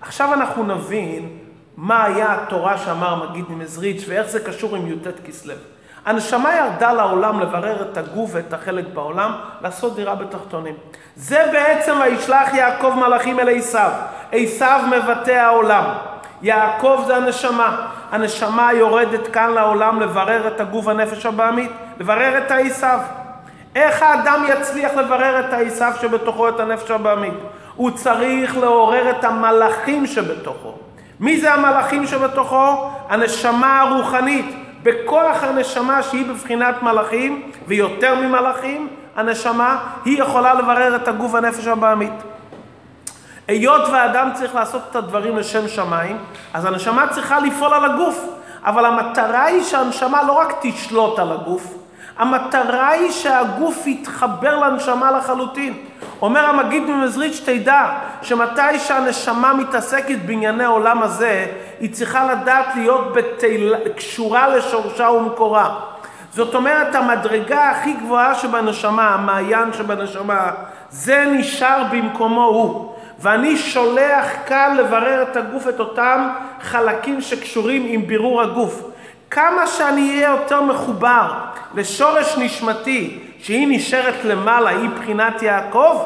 עכשיו 0.00 0.34
אנחנו 0.34 0.64
נבין 0.64 1.28
מה 1.76 2.04
היה 2.04 2.32
התורה 2.32 2.78
שאמר 2.78 3.30
מגיד 3.30 3.44
ממזריץ' 3.48 4.04
ואיך 4.08 4.26
זה 4.26 4.40
קשור 4.40 4.76
עם 4.76 4.86
י"ט 4.86 5.06
כסלו. 5.26 5.54
הנשמה 6.04 6.56
ירדה 6.56 6.92
לעולם 6.92 7.40
לברר 7.40 7.82
את 7.82 7.96
הגוף 7.96 8.30
ואת 8.32 8.52
החלק 8.52 8.84
בעולם, 8.94 9.32
לעשות 9.62 9.96
דירה 9.96 10.14
בתחתונים. 10.14 10.74
זה 11.16 11.44
בעצם 11.52 11.94
וישלח 12.04 12.54
יעקב 12.54 12.94
מלאכים 12.96 13.40
אל 13.40 13.58
עשיו. 13.58 13.90
עשיו 14.32 14.80
מבטא 14.90 15.30
העולם. 15.30 16.13
יעקב 16.44 17.04
זה 17.06 17.16
הנשמה. 17.16 17.86
הנשמה 18.12 18.72
יורדת 18.72 19.26
כאן 19.26 19.50
לעולם 19.50 20.00
לברר 20.00 20.48
את 20.48 20.60
הגוף 20.60 20.88
הנפש 20.88 21.26
הבעמית, 21.26 21.70
לברר 22.00 22.38
את 22.38 22.50
העשיו. 22.50 22.98
איך 23.74 24.02
האדם 24.02 24.44
יצליח 24.48 24.92
לברר 24.94 25.40
את 25.40 25.52
העשיו 25.52 25.92
שבתוכו 26.00 26.48
את 26.48 26.60
הנפש 26.60 26.90
הבעמית? 26.90 27.34
הוא 27.76 27.90
צריך 27.90 28.56
לעורר 28.56 29.10
את 29.10 29.24
המלאכים 29.24 30.06
שבתוכו. 30.06 30.74
מי 31.20 31.40
זה 31.40 31.54
המלאכים 31.54 32.06
שבתוכו? 32.06 32.90
הנשמה 33.08 33.80
הרוחנית. 33.80 34.56
בכוח 34.82 35.42
הנשמה 35.42 36.02
שהיא 36.02 36.26
בבחינת 36.26 36.82
מלאכים, 36.82 37.50
ויותר 37.66 38.14
ממלאכים, 38.14 38.88
הנשמה, 39.16 39.78
היא 40.04 40.22
יכולה 40.22 40.54
לברר 40.54 40.96
את 40.96 41.08
הגוף 41.08 41.34
הנפש 41.34 41.66
הבעמית. 41.66 42.12
היות 43.48 43.88
והאדם 43.92 44.30
צריך 44.34 44.54
לעשות 44.54 44.82
את 44.90 44.96
הדברים 44.96 45.36
לשם 45.36 45.68
שמיים, 45.68 46.18
אז 46.54 46.64
הנשמה 46.64 47.06
צריכה 47.08 47.38
לפעול 47.38 47.74
על 47.74 47.84
הגוף. 47.84 48.28
אבל 48.64 48.84
המטרה 48.84 49.44
היא 49.44 49.62
שהנשמה 49.62 50.22
לא 50.22 50.32
רק 50.32 50.54
תשלוט 50.60 51.18
על 51.18 51.32
הגוף, 51.32 51.74
המטרה 52.18 52.88
היא 52.88 53.10
שהגוף 53.10 53.86
יתחבר 53.86 54.56
לנשמה 54.56 55.10
לחלוטין. 55.10 55.74
אומר 56.22 56.46
המגיד 56.46 56.82
ממזריץ', 56.82 57.40
תדע 57.44 57.86
שמתי 58.22 58.78
שהנשמה 58.78 59.54
מתעסקת 59.54 60.18
בענייני 60.26 60.64
העולם 60.64 61.02
הזה, 61.02 61.46
היא 61.80 61.92
צריכה 61.92 62.32
לדעת 62.32 62.66
להיות 62.76 63.12
בתל... 63.12 63.74
קשורה 63.96 64.48
לשורשה 64.48 65.10
ומקורה. 65.10 65.74
זאת 66.32 66.54
אומרת, 66.54 66.94
המדרגה 66.94 67.70
הכי 67.70 67.92
גבוהה 67.92 68.34
שבנשמה, 68.34 69.08
המעיין 69.08 69.72
שבנשמה, 69.72 70.50
זה 70.90 71.24
נשאר 71.32 71.82
במקומו 71.90 72.44
הוא. 72.44 72.93
ואני 73.24 73.56
שולח 73.56 74.26
כאן 74.46 74.76
לברר 74.78 75.22
את 75.22 75.36
הגוף, 75.36 75.68
את 75.68 75.80
אותם 75.80 76.28
חלקים 76.60 77.20
שקשורים 77.20 77.86
עם 77.88 78.06
בירור 78.06 78.42
הגוף. 78.42 78.82
כמה 79.30 79.66
שאני 79.66 80.10
אהיה 80.10 80.30
יותר 80.30 80.62
מחובר 80.62 81.32
לשורש 81.74 82.38
נשמתי, 82.38 83.18
שהיא 83.38 83.66
נשארת 83.70 84.24
למעלה, 84.24 84.70
היא 84.70 84.90
בחינת 84.90 85.42
יעקב, 85.42 86.04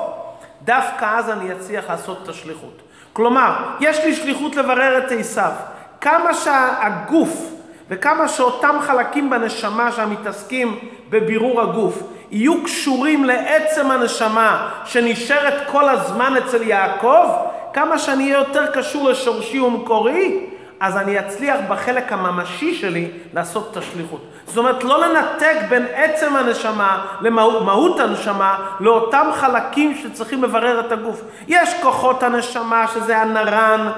דווקא 0.64 1.18
אז 1.18 1.31
אני 1.31 1.52
אצליח 1.52 1.90
לעשות 1.90 2.18
את 2.22 2.28
השליחות. 2.28 2.83
כלומר, 3.12 3.52
יש 3.81 4.04
לי 4.04 4.14
שליחות 4.14 4.57
לברר 4.57 4.98
את 4.98 5.12
עשיו. 5.12 5.52
כמה 6.00 6.35
שהגוף 6.35 7.50
וכמה 7.88 8.28
שאותם 8.28 8.76
חלקים 8.81 9.31
בנשמה 9.31 9.92
שמתעסקים 9.92 10.78
בבירור 11.11 11.61
הגוף 11.61 12.02
יהיו 12.30 12.64
קשורים 12.64 13.24
לעצם 13.24 13.90
הנשמה 13.90 14.70
שנשארת 14.84 15.54
כל 15.72 15.88
הזמן 15.88 16.34
אצל 16.36 16.62
יעקב, 16.62 17.26
כמה 17.72 17.98
שאני 17.98 18.24
אהיה 18.24 18.38
יותר 18.38 18.66
קשור 18.72 19.08
לשורשי 19.10 19.60
ומקורי, 19.60 20.46
אז 20.80 20.96
אני 20.96 21.18
אצליח 21.18 21.56
בחלק 21.68 22.12
הממשי 22.12 22.74
שלי 22.74 23.08
לעשות 23.34 23.68
את 23.72 23.76
השליחות. 23.76 24.20
זאת 24.46 24.56
אומרת, 24.56 24.84
לא 24.84 25.06
לנתק 25.06 25.56
בין 25.68 25.86
עצם 25.94 26.36
הנשמה 26.36 27.06
למהות 27.20 28.00
הנשמה 28.00 28.58
לאותם 28.80 29.26
חלקים 29.34 29.94
שצריכים 29.94 30.42
לברר 30.42 30.80
את 30.80 30.92
הגוף. 30.92 31.22
יש 31.48 31.74
כוחות 31.82 32.22
הנשמה, 32.22 32.86
שזה 32.94 33.18
הנרן, 33.18 33.90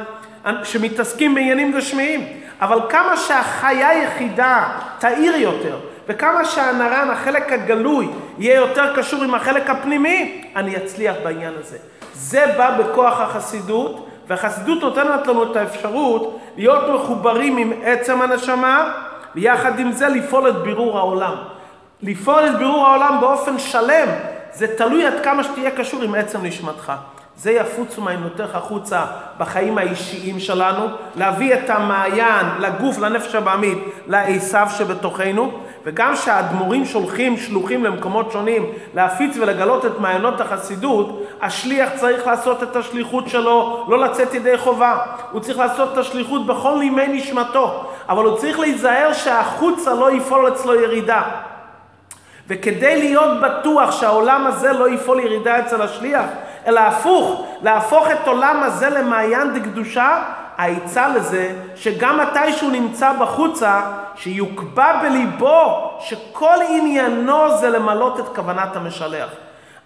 שמתעסקים 0.64 1.34
בעניינים 1.34 1.72
גשמיים, 1.72 2.26
אבל 2.60 2.78
כמה 2.88 3.16
שהחיה 3.16 4.02
יחידה 4.02 4.68
תאיר 4.98 5.36
יותר, 5.36 5.76
וכמה 6.10 6.44
שהנרן, 6.44 7.10
החלק 7.10 7.52
הגלוי, 7.52 8.08
יהיה 8.38 8.56
יותר 8.56 8.96
קשור 8.96 9.22
עם 9.22 9.34
החלק 9.34 9.70
הפנימי, 9.70 10.42
אני 10.56 10.76
אצליח 10.76 11.16
בעניין 11.24 11.52
הזה. 11.60 11.76
זה 12.14 12.54
בא 12.56 12.78
בכוח 12.78 13.20
החסידות, 13.20 14.08
והחסידות 14.28 14.82
נותנת 14.82 15.26
לנו 15.26 15.52
את 15.52 15.56
האפשרות 15.56 16.40
להיות 16.56 16.82
מחוברים 16.94 17.56
עם 17.56 17.72
עצם 17.84 18.22
הנשמה, 18.22 18.92
ויחד 19.34 19.78
עם 19.78 19.92
זה 19.92 20.08
לפעול 20.08 20.48
את 20.48 20.56
בירור 20.56 20.98
העולם. 20.98 21.34
לפעול 22.02 22.46
את 22.46 22.58
בירור 22.58 22.86
העולם 22.86 23.20
באופן 23.20 23.58
שלם, 23.58 24.08
זה 24.52 24.76
תלוי 24.76 25.06
עד 25.06 25.24
כמה 25.24 25.44
שתהיה 25.44 25.70
קשור 25.70 26.02
עם 26.02 26.14
עצם 26.14 26.38
נשמתך. 26.42 26.92
זה 27.36 27.52
יפוצו 27.52 28.00
מעיינותיך 28.00 28.54
החוצה 28.54 29.04
בחיים 29.38 29.78
האישיים 29.78 30.40
שלנו, 30.40 30.86
להביא 31.16 31.54
את 31.54 31.70
המעיין 31.70 32.46
לגוף, 32.58 32.98
לנפש 32.98 33.34
הבעמית, 33.34 33.78
לעשיו 34.06 34.68
שבתוכנו, 34.78 35.60
וגם 35.84 36.16
שהאדמו"רים 36.16 36.84
שולחים 36.84 37.36
שלוחים 37.36 37.84
למקומות 37.84 38.32
שונים 38.32 38.66
להפיץ 38.94 39.36
ולגלות 39.36 39.86
את 39.86 39.98
מעיינות 39.98 40.40
החסידות, 40.40 41.22
השליח 41.42 41.90
צריך 41.96 42.26
לעשות 42.26 42.62
את 42.62 42.76
השליחות 42.76 43.28
שלו, 43.28 43.86
לא 43.88 43.98
לצאת 43.98 44.34
ידי 44.34 44.58
חובה. 44.58 44.98
הוא 45.30 45.40
צריך 45.40 45.58
לעשות 45.58 45.92
את 45.92 45.98
השליחות 45.98 46.46
בכל 46.46 46.78
נימי 46.78 47.08
נשמתו, 47.08 47.84
אבל 48.08 48.24
הוא 48.24 48.38
צריך 48.38 48.58
להיזהר 48.58 49.12
שהחוצה 49.12 49.94
לא 49.94 50.12
יפעול 50.12 50.48
אצלו 50.48 50.74
ירידה. 50.74 51.22
וכדי 52.48 52.98
להיות 52.98 53.40
בטוח 53.40 53.92
שהעולם 53.92 54.46
הזה 54.46 54.72
לא 54.72 54.88
יפעול 54.88 55.20
ירידה 55.20 55.58
אצל 55.58 55.82
השליח, 55.82 56.24
אלא 56.66 56.80
הפוך, 56.80 57.46
להפוך 57.62 58.10
את 58.10 58.28
עולם 58.28 58.62
הזה 58.62 58.90
למעיין 58.90 59.52
דקדושה, 59.54 60.22
העצה 60.60 61.08
לזה 61.08 61.52
שגם 61.76 62.20
מתי 62.20 62.52
שהוא 62.52 62.72
נמצא 62.72 63.12
בחוצה, 63.12 63.80
שיוקבע 64.14 65.02
בליבו 65.02 65.90
שכל 66.00 66.56
עניינו 66.68 67.58
זה 67.58 67.70
למלות 67.70 68.20
את 68.20 68.36
כוונת 68.36 68.76
המשלח. 68.76 69.28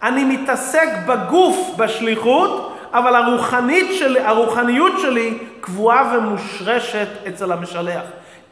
אני 0.03 0.25
מתעסק 0.25 0.89
בגוף 1.07 1.71
בשליחות, 1.77 2.79
אבל 2.93 3.17
הרוחנית 3.17 3.87
שלי, 3.99 4.21
הרוחניות 4.21 4.93
שלי 5.01 5.39
קבועה 5.61 6.13
ומושרשת 6.17 7.09
אצל 7.29 7.53
המשלח. 7.53 8.03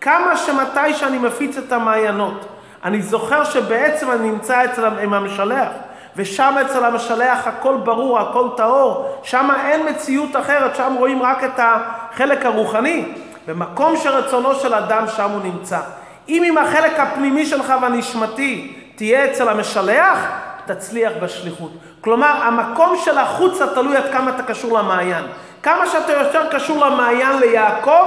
כמה 0.00 0.36
שמתי 0.36 0.94
שאני 0.94 1.18
מפיץ 1.18 1.56
את 1.56 1.72
המעיינות, 1.72 2.46
אני 2.84 3.02
זוכר 3.02 3.44
שבעצם 3.44 4.10
אני 4.10 4.30
נמצא 4.30 4.64
אצל 4.64 4.84
עם 4.84 5.14
המשלח, 5.14 5.68
ושם 6.16 6.54
אצל 6.66 6.84
המשלח 6.84 7.46
הכל 7.46 7.76
ברור, 7.84 8.18
הכל 8.20 8.48
טהור, 8.56 9.18
שם 9.22 9.48
אין 9.64 9.88
מציאות 9.88 10.36
אחרת, 10.36 10.76
שם 10.76 10.94
רואים 10.98 11.22
רק 11.22 11.44
את 11.44 11.60
החלק 11.60 12.46
הרוחני. 12.46 13.04
במקום 13.46 13.96
שרצונו 13.96 14.54
של 14.54 14.74
אדם 14.74 15.04
שם 15.16 15.30
הוא 15.30 15.42
נמצא. 15.42 15.78
אם 16.28 16.42
עם 16.46 16.58
החלק 16.58 16.98
הפנימי 16.98 17.46
שלך 17.46 17.74
והנשמתי 17.82 18.76
תהיה 18.96 19.24
אצל 19.24 19.48
המשלח, 19.48 20.28
תצליח 20.66 21.12
בשליחות. 21.22 21.72
כלומר, 22.00 22.42
המקום 22.42 22.96
של 23.04 23.18
החוצה 23.18 23.66
תלוי 23.74 23.96
עד 23.96 24.12
כמה 24.12 24.30
אתה 24.30 24.42
קשור 24.42 24.78
למעיין. 24.78 25.24
כמה 25.62 25.86
שאתה 25.86 26.12
יותר 26.12 26.48
קשור 26.50 26.86
למעיין 26.86 27.38
ליעקב, 27.38 28.06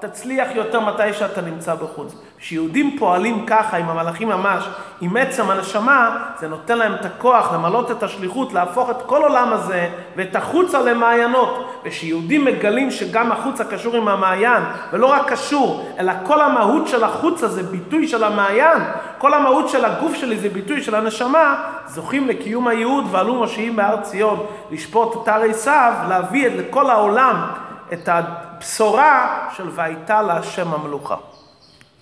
תצליח 0.00 0.48
יותר 0.54 0.80
מתי 0.80 1.12
שאתה 1.12 1.40
נמצא 1.40 1.74
בחוץ. 1.74 2.14
כשיהודים 2.44 2.98
פועלים 2.98 3.46
ככה 3.46 3.76
עם 3.76 3.88
המלאכים 3.88 4.28
ממש, 4.28 4.68
עם 5.00 5.16
עצם 5.16 5.50
הנשמה, 5.50 6.16
זה 6.38 6.48
נותן 6.48 6.78
להם 6.78 6.94
את 6.94 7.04
הכוח 7.04 7.52
למלות 7.52 7.90
את 7.90 8.02
השליחות, 8.02 8.52
להפוך 8.52 8.90
את 8.90 9.02
כל 9.06 9.22
עולם 9.22 9.52
הזה 9.52 9.88
ואת 10.16 10.36
החוצה 10.36 10.82
למעיינות. 10.82 11.80
וכשיהודים 11.84 12.44
מגלים 12.44 12.90
שגם 12.90 13.32
החוצה 13.32 13.64
קשור 13.64 13.96
עם 13.96 14.08
המעיין, 14.08 14.62
ולא 14.92 15.06
רק 15.06 15.30
קשור, 15.32 15.88
אלא 15.98 16.12
כל 16.26 16.40
המהות 16.40 16.88
של 16.88 17.04
החוצה 17.04 17.48
זה 17.48 17.62
ביטוי 17.62 18.08
של 18.08 18.24
המעיין, 18.24 18.82
כל 19.18 19.34
המהות 19.34 19.68
של 19.68 19.84
הגוף 19.84 20.14
שלי 20.14 20.36
זה 20.36 20.48
ביטוי 20.48 20.82
של 20.82 20.94
הנשמה, 20.94 21.54
זוכים 21.86 22.28
לקיום 22.28 22.68
הייעוד 22.68 23.04
ועלו 23.10 23.34
מושיעים 23.34 23.76
בהר 23.76 24.00
ציון, 24.00 24.46
לשפוט 24.70 25.22
את 25.22 25.28
הר 25.28 25.42
עשיו, 25.42 25.92
להביא 26.08 26.48
לכל 26.48 26.90
העולם 26.90 27.46
את 27.92 28.08
הבשורה 28.08 29.38
של 29.56 29.68
והייתה 29.74 30.22
להשם 30.22 30.74
המלוכה. 30.74 31.33